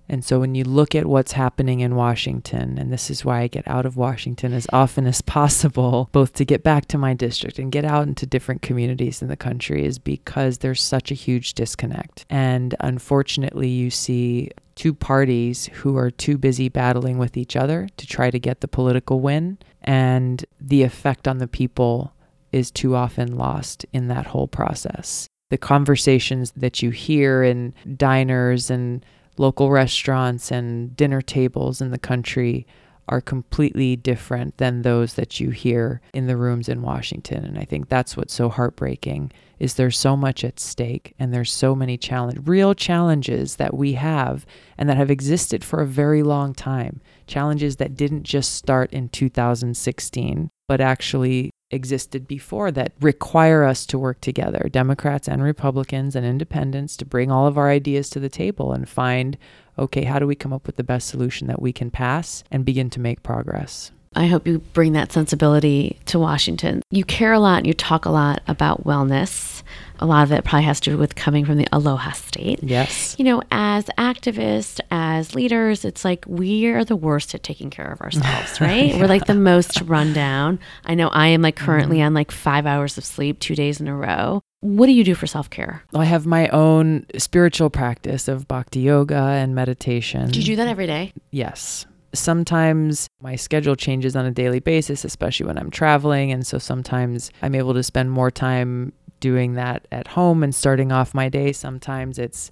And 0.07 0.23
so 0.23 0.39
when 0.39 0.55
you 0.55 0.63
look 0.63 0.93
at 0.95 1.05
what's 1.05 1.31
happening 1.31 1.79
in 1.79 1.95
Washington, 1.95 2.77
and 2.77 2.91
this 2.91 3.09
is 3.09 3.25
why 3.25 3.41
I 3.41 3.47
get 3.47 3.67
out 3.67 3.85
of 3.85 3.97
Washington 3.97 4.53
as 4.53 4.67
often 4.71 5.05
as 5.07 5.21
possible, 5.37 6.09
both 6.11 6.33
to 6.33 6.45
get 6.45 6.63
back 6.63 6.85
to 6.89 6.97
my 6.97 7.13
district 7.13 7.59
and 7.59 7.71
get 7.71 7.85
out 7.85 8.07
into 8.07 8.25
different 8.25 8.61
communities 8.61 9.21
in 9.21 9.27
the 9.27 9.35
country, 9.35 9.85
is 9.85 9.99
because 9.99 10.59
there's 10.59 10.81
such 10.81 11.11
a 11.11 11.15
huge 11.15 11.53
disconnect. 11.53 12.25
And 12.29 12.75
unfortunately, 12.79 13.69
you 13.69 13.89
see 13.89 14.51
two 14.75 14.93
parties 14.93 15.67
who 15.67 15.97
are 15.97 16.11
too 16.11 16.37
busy 16.37 16.69
battling 16.69 17.17
with 17.17 17.37
each 17.37 17.55
other 17.55 17.87
to 17.97 18.05
try 18.05 18.29
to 18.29 18.39
get 18.39 18.61
the 18.61 18.67
political 18.67 19.21
win. 19.21 19.57
And 19.81 20.45
the 20.59 20.83
effect 20.83 21.27
on 21.27 21.37
the 21.37 21.47
people 21.47 22.13
is 22.51 22.71
too 22.71 22.95
often 22.95 23.37
lost 23.37 23.85
in 23.93 24.07
that 24.07 24.27
whole 24.27 24.47
process. 24.47 25.27
The 25.49 25.57
conversations 25.57 26.51
that 26.55 26.81
you 26.81 26.89
hear 26.89 27.43
in 27.43 27.73
diners 27.95 28.69
and 28.69 29.05
local 29.37 29.71
restaurants 29.71 30.51
and 30.51 30.95
dinner 30.95 31.21
tables 31.21 31.81
in 31.81 31.91
the 31.91 31.99
country 31.99 32.65
are 33.07 33.21
completely 33.21 33.95
different 33.95 34.57
than 34.57 34.81
those 34.81 35.13
that 35.13 35.39
you 35.39 35.51
hear 35.51 36.01
in 36.13 36.25
the 36.25 36.37
rooms 36.37 36.67
in 36.67 36.81
Washington. 36.81 37.45
And 37.45 37.57
I 37.57 37.63
think 37.63 37.87
that's 37.87 38.17
what's 38.17 38.33
so 38.33 38.49
heartbreaking 38.49 39.31
is 39.59 39.75
there's 39.75 39.97
so 39.97 40.17
much 40.17 40.43
at 40.43 40.59
stake 40.59 41.13
and 41.19 41.33
there's 41.33 41.51
so 41.51 41.75
many 41.75 41.97
challenge 41.97 42.39
real 42.47 42.73
challenges 42.73 43.57
that 43.57 43.75
we 43.75 43.93
have 43.93 44.45
and 44.77 44.89
that 44.89 44.97
have 44.97 45.11
existed 45.11 45.63
for 45.63 45.81
a 45.81 45.87
very 45.87 46.23
long 46.23 46.53
time. 46.53 46.99
Challenges 47.27 47.75
that 47.77 47.95
didn't 47.95 48.23
just 48.23 48.53
start 48.53 48.91
in 48.91 49.09
2016 49.09 50.49
but 50.67 50.81
actually 50.81 51.51
existed 51.71 52.27
before 52.27 52.71
that 52.71 52.93
require 53.01 53.63
us 53.63 53.85
to 53.87 53.99
work 53.99 54.21
together, 54.21 54.69
Democrats 54.71 55.27
and 55.27 55.43
Republicans 55.43 56.15
and 56.15 56.25
independents, 56.25 56.95
to 56.97 57.05
bring 57.05 57.31
all 57.31 57.47
of 57.47 57.57
our 57.57 57.69
ideas 57.69 58.09
to 58.09 58.19
the 58.19 58.29
table 58.29 58.71
and 58.71 58.87
find, 58.87 59.37
okay, 59.77 60.03
how 60.03 60.19
do 60.19 60.27
we 60.27 60.35
come 60.35 60.53
up 60.53 60.65
with 60.65 60.75
the 60.75 60.83
best 60.83 61.07
solution 61.07 61.47
that 61.47 61.61
we 61.61 61.73
can 61.73 61.91
pass 61.91 62.43
and 62.51 62.65
begin 62.65 62.89
to 62.89 62.99
make 62.99 63.23
progress? 63.23 63.91
I 64.15 64.27
hope 64.27 64.47
you 64.47 64.59
bring 64.73 64.93
that 64.93 65.11
sensibility 65.11 65.99
to 66.05 66.19
Washington. 66.19 66.81
You 66.89 67.03
care 67.03 67.33
a 67.33 67.39
lot 67.39 67.59
and 67.59 67.67
you 67.67 67.73
talk 67.73 68.05
a 68.05 68.09
lot 68.09 68.41
about 68.47 68.85
wellness. 68.85 69.61
A 69.99 70.05
lot 70.05 70.23
of 70.23 70.31
it 70.31 70.43
probably 70.43 70.65
has 70.65 70.79
to 70.81 70.91
do 70.91 70.97
with 70.97 71.15
coming 71.15 71.45
from 71.45 71.57
the 71.57 71.67
Aloha 71.71 72.11
State. 72.11 72.61
Yes. 72.61 73.15
You 73.17 73.25
know, 73.25 73.41
as 73.51 73.85
activists, 73.97 74.79
as 74.91 75.35
leaders, 75.35 75.85
it's 75.85 76.03
like 76.03 76.25
we 76.27 76.65
are 76.67 76.83
the 76.83 76.95
worst 76.95 77.33
at 77.35 77.43
taking 77.43 77.69
care 77.69 77.91
of 77.91 78.01
ourselves, 78.01 78.59
right? 78.61 78.95
We're 78.95 79.07
like 79.07 79.25
the 79.25 79.35
most 79.35 79.81
rundown. 79.81 80.59
I 80.85 80.95
know 80.95 81.07
I 81.09 81.27
am 81.27 81.41
like 81.41 81.55
currently 81.55 81.97
mm-hmm. 81.97 82.07
on 82.07 82.13
like 82.13 82.31
five 82.31 82.65
hours 82.65 82.97
of 82.97 83.05
sleep 83.05 83.39
two 83.39 83.55
days 83.55 83.79
in 83.79 83.87
a 83.87 83.95
row. 83.95 84.41
What 84.61 84.87
do 84.87 84.93
you 84.93 85.03
do 85.03 85.15
for 85.15 85.27
self 85.27 85.49
care? 85.49 85.83
I 85.93 86.05
have 86.05 86.25
my 86.25 86.47
own 86.49 87.05
spiritual 87.17 87.69
practice 87.69 88.27
of 88.27 88.47
bhakti 88.47 88.79
yoga 88.79 89.15
and 89.15 89.53
meditation. 89.53 90.31
Do 90.31 90.39
you 90.39 90.45
do 90.45 90.55
that 90.55 90.67
every 90.67 90.87
day? 90.87 91.13
Yes. 91.31 91.85
Sometimes 92.15 93.07
my 93.21 93.35
schedule 93.35 93.75
changes 93.75 94.15
on 94.15 94.25
a 94.25 94.31
daily 94.31 94.59
basis, 94.59 95.05
especially 95.05 95.45
when 95.45 95.57
I'm 95.57 95.71
traveling. 95.71 96.31
And 96.31 96.45
so 96.45 96.57
sometimes 96.57 97.31
I'm 97.41 97.55
able 97.55 97.73
to 97.73 97.83
spend 97.83 98.11
more 98.11 98.31
time 98.31 98.93
doing 99.19 99.53
that 99.53 99.87
at 99.91 100.07
home 100.07 100.43
and 100.43 100.53
starting 100.53 100.91
off 100.91 101.13
my 101.13 101.29
day. 101.29 101.51
Sometimes 101.51 102.19
it's 102.19 102.51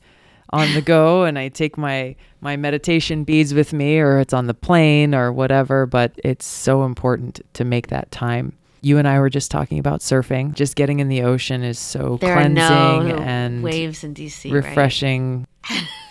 on 0.51 0.73
the 0.73 0.81
go 0.81 1.23
and 1.25 1.37
I 1.37 1.49
take 1.49 1.77
my 1.77 2.15
my 2.41 2.55
meditation 2.55 3.23
beads 3.23 3.53
with 3.53 3.73
me 3.73 3.99
or 3.99 4.19
it's 4.19 4.33
on 4.33 4.47
the 4.47 4.53
plane 4.53 5.13
or 5.15 5.31
whatever, 5.31 5.85
but 5.85 6.13
it's 6.23 6.45
so 6.45 6.83
important 6.83 7.41
to 7.53 7.63
make 7.63 7.87
that 7.87 8.11
time. 8.11 8.57
You 8.81 8.97
and 8.97 9.07
I 9.07 9.19
were 9.19 9.29
just 9.29 9.49
talking 9.49 9.79
about 9.79 10.01
surfing. 10.01 10.53
Just 10.53 10.75
getting 10.75 10.99
in 10.99 11.07
the 11.07 11.21
ocean 11.21 11.63
is 11.63 11.79
so 11.79 12.17
there 12.19 12.35
cleansing 12.35 12.57
no 12.57 13.17
and 13.23 13.63
waves 13.63 14.03
in 14.03 14.13
DC. 14.13 14.51
right? 14.61 14.75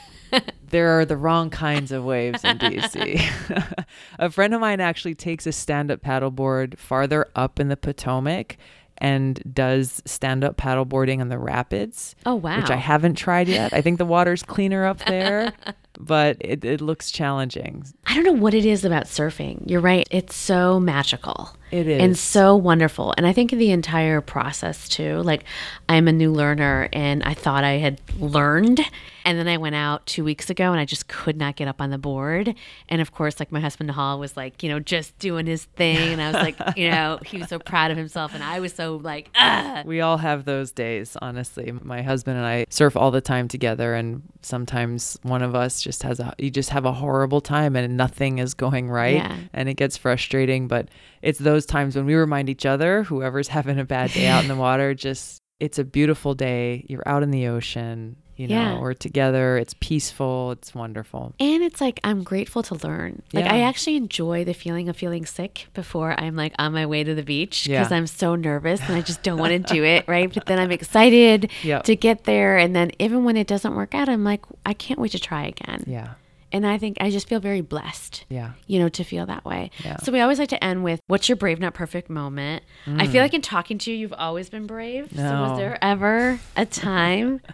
there 0.73 0.99
are 0.99 1.05
the 1.05 1.17
wrong 1.17 1.51
kinds 1.51 1.93
of 1.93 2.03
waves 2.05 2.43
in 2.43 2.59
DC. 2.59 3.85
a 4.19 4.31
friend 4.31 4.55
of 4.55 4.61
mine 4.61 4.81
actually 4.81 5.15
takes 5.15 5.47
a 5.47 5.53
stand 5.53 5.91
up 5.91 6.03
paddleboard 6.03 6.79
farther 6.79 7.29
up 7.37 7.61
in 7.61 7.69
the 7.69 7.77
Potomac 7.77 8.57
and 8.99 9.43
does 9.53 10.03
stand 10.05 10.45
up 10.45 10.57
paddleboarding 10.57 11.21
on 11.21 11.29
the 11.29 11.39
rapids. 11.39 12.15
Oh 12.25 12.37
wow! 12.37 12.59
Which 12.59 12.71
I 12.71 12.77
haven't 12.77 13.15
tried 13.15 13.49
yet. 13.49 13.73
I 13.73 13.83
think 13.83 13.99
the 13.99 14.05
water's 14.05 14.43
cleaner 14.43 14.87
up 14.87 15.05
there, 15.07 15.53
but 15.99 16.37
it, 16.41 16.65
it 16.65 16.81
looks 16.81 17.11
challenging. 17.11 17.85
I 18.07 18.15
don't 18.15 18.25
know 18.25 18.33
what 18.33 18.55
it 18.55 18.65
is 18.65 18.85
about 18.85 19.05
surfing. 19.05 19.69
You're 19.69 19.81
right. 19.81 20.07
It's 20.11 20.35
so 20.35 20.81
magical. 20.81 21.51
It 21.73 21.89
is. 21.89 22.03
And 22.03 22.19
so 22.19 22.55
wonderful. 22.55 23.15
And 23.17 23.27
I 23.27 23.33
think 23.33 23.51
the 23.51 23.71
entire 23.71 24.21
process 24.21 24.89
too. 24.89 25.23
Like 25.23 25.45
I'm 25.89 26.07
a 26.07 26.13
new 26.13 26.31
learner 26.31 26.89
and 26.93 27.23
I 27.23 27.33
thought 27.33 27.65
I 27.65 27.79
had 27.79 28.01
learned. 28.19 28.81
And 29.25 29.39
then 29.39 29.49
I 29.49 29.57
went 29.57 29.75
out 29.75 30.05
two 30.05 30.25
weeks 30.25 30.51
ago 30.51 30.73
and 30.73 30.81
I 30.81 30.85
just 30.85 31.09
could 31.09 31.37
not 31.37 31.57
get 31.57 31.69
up 31.69 31.81
on 31.81 31.91
the 31.91 31.99
board. 31.99 32.55
And 32.89 33.01
of 33.01 33.13
course, 33.13 33.39
like 33.41 33.53
my 33.53 33.61
husband 33.61 33.91
Hall 33.93 34.19
was 34.19 34.37
like, 34.37 34.63
you 34.63 34.69
know, 34.69 34.81
just 34.81 35.17
doing 35.19 35.47
his 35.47 35.65
thing. 35.65 36.13
And 36.13 36.21
I 36.21 36.33
was 36.33 36.43
like, 36.43 36.77
you 36.77 36.91
know, 36.91 37.21
he 37.25 37.39
was 37.39 37.49
so 37.49 37.59
proud 37.59 37.91
of 37.91 37.97
himself. 37.97 38.35
And 38.35 38.43
I 38.43 38.61
was 38.61 38.75
so 38.75 38.97
like, 38.97 39.31
ah. 39.37 39.83
We 39.87 40.01
all 40.01 40.19
have 40.19 40.45
those 40.45 40.73
days, 40.73 41.17
honestly. 41.23 41.73
My 41.83 42.03
husband 42.03 42.37
and 42.37 42.47
I 42.47 42.67
surf 42.69 42.97
all 42.97 43.11
the 43.11 43.21
time 43.21 43.49
together 43.49 43.95
and 43.95 44.23
sometimes 44.43 45.19
one 45.23 45.43
of 45.43 45.55
us 45.55 45.82
just 45.83 46.03
has 46.05 46.21
a 46.21 46.33
you 46.39 46.51
just 46.51 46.71
have 46.71 46.85
a 46.85 46.93
horrible 46.93 47.41
time 47.41 47.77
and 47.77 47.97
nothing 47.97 48.39
is 48.39 48.55
going 48.55 48.89
right 48.91 49.17
Yeah. 49.17 49.37
and 49.53 49.69
it 49.69 49.75
gets 49.75 49.97
frustrating, 49.97 50.69
but 50.69 50.89
it's 51.23 51.39
those 51.39 51.67
times 51.67 51.97
when 51.97 52.07
we 52.07 52.15
remind 52.15 52.49
each 52.49 52.65
other, 52.67 53.03
whoever's 53.05 53.49
having 53.59 53.79
a 53.79 53.85
bad 53.85 54.13
day 54.13 54.27
out 54.27 54.43
in 54.43 54.49
the 54.49 54.57
water, 54.57 54.95
just 54.95 55.43
it's 55.61 55.79
a 55.79 55.85
beautiful 55.85 56.35
day. 56.35 56.85
You're 56.89 57.07
out 57.07 57.23
in 57.23 57.31
the 57.31 57.47
ocean, 57.49 58.17
you 58.37 58.49
know, 58.49 58.55
Yeah. 58.55 58.81
we're 58.81 58.95
together. 58.95 59.59
It's 59.59 59.75
peaceful. 59.81 60.53
It's 60.53 60.75
wonderful. 60.75 61.35
And 61.39 61.63
it's 61.63 61.81
like 61.81 62.01
I'm 62.03 62.23
grateful 62.23 62.63
to 62.65 62.75
learn. 62.87 63.23
Like 63.33 63.45
Yeah. 63.45 63.55
I 63.55 63.59
actually 63.61 63.97
enjoy 63.97 64.45
the 64.45 64.55
feeling 64.55 64.89
of 64.89 64.97
feeling 64.97 65.27
sick 65.27 65.67
before 65.75 66.19
I'm 66.19 66.35
like 66.35 66.55
on 66.59 66.73
my 66.73 66.87
way 66.87 67.05
to 67.05 67.15
the 67.15 67.23
beach 67.23 67.65
because 67.67 67.91
Yeah. 67.91 67.97
I'm 67.97 68.07
so 68.07 68.35
nervous 68.35 68.81
and 68.89 68.95
I 68.97 69.03
just 69.03 69.23
don't 69.23 69.39
want 69.39 69.53
to 69.53 69.59
do 69.75 69.85
it, 69.85 70.05
right? 70.09 70.33
But 70.33 70.47
then 70.47 70.59
I'm 70.59 70.71
excited 70.73 71.51
Yep. 71.63 71.85
to 71.85 71.97
get 71.97 72.25
there 72.25 72.57
and 72.59 72.75
then 72.75 72.91
even 72.99 73.25
when 73.25 73.37
it 73.37 73.47
doesn't 73.47 73.75
work 73.75 73.95
out, 73.95 74.09
I'm 74.09 74.25
like 74.25 74.45
I 74.65 74.73
can't 74.73 74.99
wait 74.99 75.13
to 75.13 75.19
try 75.19 75.45
again. 75.47 75.85
Yeah. 75.87 76.15
And 76.55 76.67
I 76.67 76.77
think 76.77 76.99
I 77.01 77.09
just 77.09 77.29
feel 77.31 77.41
very 77.41 77.63
blessed. 77.63 78.27
Yeah. 78.29 78.53
You 78.67 78.79
know, 78.79 78.91
to 78.91 79.05
feel 79.05 79.25
that 79.25 79.43
way. 79.43 79.71
Yeah. 79.83 79.97
So 80.03 80.13
we 80.13 80.21
always 80.21 80.39
like 80.39 80.51
to 80.51 80.63
end 80.63 80.85
with 80.85 81.01
what's 81.07 81.27
your 81.27 81.37
brave 81.37 81.59
not 81.61 81.73
perfect 81.73 82.11
moment? 82.11 82.63
I 82.87 83.07
feel 83.07 83.23
like 83.23 83.33
in 83.33 83.41
talking 83.41 83.79
to 83.79 83.91
you 83.91 83.97
you've 83.97 84.13
always 84.13 84.51
been 84.51 84.67
brave. 84.67 85.09
So 85.15 85.17
Mm. 85.23 85.31
No. 85.31 85.43
was 85.49 85.59
there 85.59 85.79
ever 85.83 86.41
a 86.57 86.67
time 86.67 87.41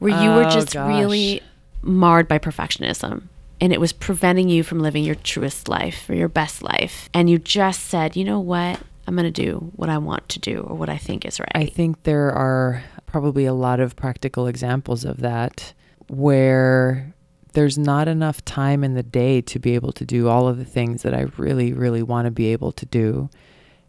where 0.00 0.20
you 0.22 0.30
were 0.30 0.44
Oh, 0.44 0.50
just 0.50 0.72
gosh. 0.74 0.88
really 0.88 1.40
marred 1.82 2.26
by 2.28 2.38
perfectionism 2.38 3.22
and 3.60 3.72
it 3.72 3.80
was 3.80 3.92
preventing 3.92 4.48
you 4.48 4.62
from 4.62 4.80
living 4.80 5.04
your 5.04 5.14
truest 5.14 5.68
life 5.68 6.08
or 6.10 6.14
your 6.14 6.28
best 6.28 6.62
life 6.62 7.08
and 7.14 7.30
you 7.30 7.38
just 7.38 7.80
said 7.86 8.16
you 8.16 8.24
know 8.24 8.38
what 8.40 8.80
i'm 9.06 9.14
going 9.14 9.30
to 9.32 9.42
do 9.46 9.70
what 9.76 9.88
i 9.88 9.96
want 9.96 10.28
to 10.28 10.38
do 10.38 10.60
or 10.60 10.74
what 10.76 10.88
i 10.90 10.96
think 10.98 11.24
is 11.24 11.38
right 11.40 11.52
I 11.54 11.64
think 11.66 12.02
there 12.02 12.30
are 12.32 12.82
probably 13.06 13.44
a 13.46 13.54
lot 13.54 13.80
of 13.80 13.96
practical 13.96 14.46
examples 14.46 15.04
of 15.04 15.20
that 15.20 15.72
where 16.08 17.14
there's 17.54 17.76
not 17.78 18.06
enough 18.08 18.44
time 18.44 18.84
in 18.84 18.94
the 18.94 19.02
day 19.02 19.40
to 19.40 19.58
be 19.58 19.74
able 19.74 19.92
to 19.92 20.04
do 20.04 20.28
all 20.28 20.46
of 20.46 20.56
the 20.58 20.64
things 20.64 21.02
that 21.02 21.12
I 21.14 21.22
really, 21.36 21.72
really 21.72 22.02
want 22.02 22.26
to 22.26 22.30
be 22.30 22.46
able 22.52 22.70
to 22.72 22.86
do. 22.86 23.28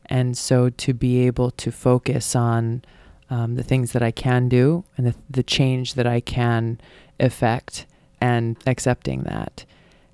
And 0.08 0.36
so 0.36 0.70
to 0.70 0.94
be 0.96 1.28
able 1.28 1.52
to 1.52 1.72
focus 1.72 2.36
on 2.36 2.84
um, 3.32 3.56
the 3.56 3.64
things 3.64 3.94
that 3.94 4.04
I 4.04 4.12
can 4.12 4.48
do 4.50 4.84
and 4.98 5.08
the, 5.08 5.16
the 5.30 5.42
change 5.44 5.96
that 5.96 6.06
I 6.06 6.20
can 6.20 6.80
effect 7.20 7.88
and 8.20 8.58
accepting 8.68 9.24
that. 9.24 9.66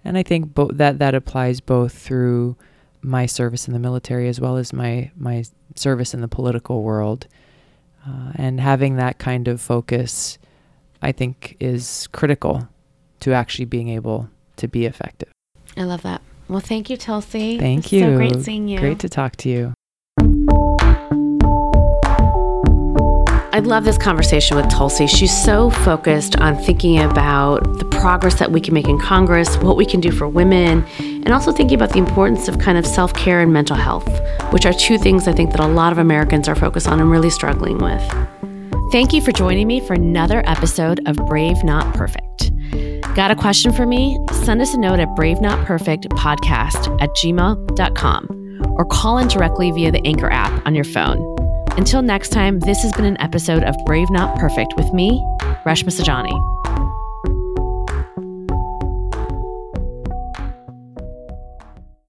And 0.05 0.17
I 0.17 0.23
think 0.23 0.53
bo- 0.53 0.71
that 0.71 0.99
that 0.99 1.13
applies 1.15 1.59
both 1.59 1.91
through 1.97 2.55
my 3.01 3.25
service 3.25 3.67
in 3.67 3.73
the 3.73 3.79
military 3.79 4.29
as 4.29 4.39
well 4.39 4.55
as 4.55 4.71
my 4.71 5.11
my 5.17 5.43
service 5.75 6.13
in 6.13 6.21
the 6.21 6.27
political 6.29 6.83
world. 6.83 7.27
Uh, 8.07 8.31
and 8.35 8.61
having 8.61 8.95
that 8.95 9.17
kind 9.17 9.49
of 9.49 9.59
focus, 9.59 10.37
I 11.01 11.11
think, 11.11 11.57
is 11.59 12.07
critical 12.13 12.69
to 13.19 13.33
actually 13.33 13.65
being 13.65 13.89
able 13.89 14.29
to 14.55 14.67
be 14.67 14.85
effective. 14.85 15.29
i 15.75 15.83
love 15.83 16.03
that 16.03 16.21
well 16.47 16.61
thank 16.61 16.89
you 16.89 16.95
tulsi 16.97 17.57
Thank 17.59 17.85
It's 17.85 17.93
you. 17.93 17.99
so 18.01 18.15
great 18.15 18.39
seeing 18.41 18.67
you 18.69 18.79
Great 18.79 18.99
to 18.99 19.09
talk 19.09 19.35
to 19.37 19.49
you. 19.49 19.73
I 23.57 23.59
love 23.61 23.85
this 23.85 23.97
conversation 23.97 24.55
with 24.55 24.69
Tulsi. 24.69 25.07
She's 25.07 25.35
so 25.35 25.71
focused 25.71 26.35
on 26.35 26.55
thinking 26.55 26.99
about 26.99 27.79
the 27.79 27.85
progress 27.85 28.35
that 28.35 28.51
we 28.51 28.61
can 28.61 28.75
make 28.75 28.87
in 28.87 28.99
Congress, 28.99 29.57
what 29.57 29.75
we 29.75 29.83
can 29.83 29.99
do 29.99 30.11
for 30.11 30.27
women, 30.27 30.85
and 30.99 31.29
also 31.33 31.51
thinking 31.51 31.73
about 31.73 31.89
the 31.89 31.97
importance 31.97 32.47
of 32.47 32.59
kind 32.59 32.77
of 32.77 32.85
self 32.85 33.15
care 33.15 33.41
and 33.41 33.51
mental 33.51 33.75
health, 33.75 34.07
which 34.53 34.67
are 34.67 34.73
two 34.73 34.99
things 34.99 35.27
I 35.27 35.33
think 35.33 35.53
that 35.53 35.59
a 35.59 35.65
lot 35.65 35.91
of 35.91 35.97
Americans 35.97 36.47
are 36.47 36.53
focused 36.53 36.87
on 36.87 36.99
and 36.99 37.09
really 37.09 37.31
struggling 37.31 37.79
with. 37.79 38.03
Thank 38.91 39.11
you 39.11 39.21
for 39.21 39.31
joining 39.31 39.65
me 39.65 39.79
for 39.79 39.95
another 39.95 40.43
episode 40.45 41.01
of 41.07 41.15
Brave 41.25 41.63
Not 41.63 41.95
Perfect. 41.95 42.51
Got 43.15 43.31
a 43.31 43.35
question 43.35 43.73
for 43.73 43.87
me? 43.87 44.23
Send 44.33 44.61
us 44.61 44.75
a 44.75 44.79
note 44.79 44.99
at 44.99 45.07
bravenotperfectpodcast 45.17 47.01
at 47.01 47.09
gmail.com 47.09 48.75
or 48.77 48.85
call 48.85 49.17
in 49.17 49.27
directly 49.27 49.71
via 49.71 49.91
the 49.91 50.05
Anchor 50.05 50.29
app 50.29 50.63
on 50.67 50.75
your 50.75 50.83
phone. 50.83 51.36
Until 51.77 52.01
next 52.01 52.29
time, 52.29 52.59
this 52.59 52.81
has 52.81 52.91
been 52.93 53.05
an 53.05 53.21
episode 53.21 53.63
of 53.63 53.75
Brave 53.85 54.09
Not 54.09 54.35
Perfect 54.39 54.73
with 54.77 54.91
me, 54.93 55.23
Reshma 55.63 55.91
Saujani. 55.93 56.56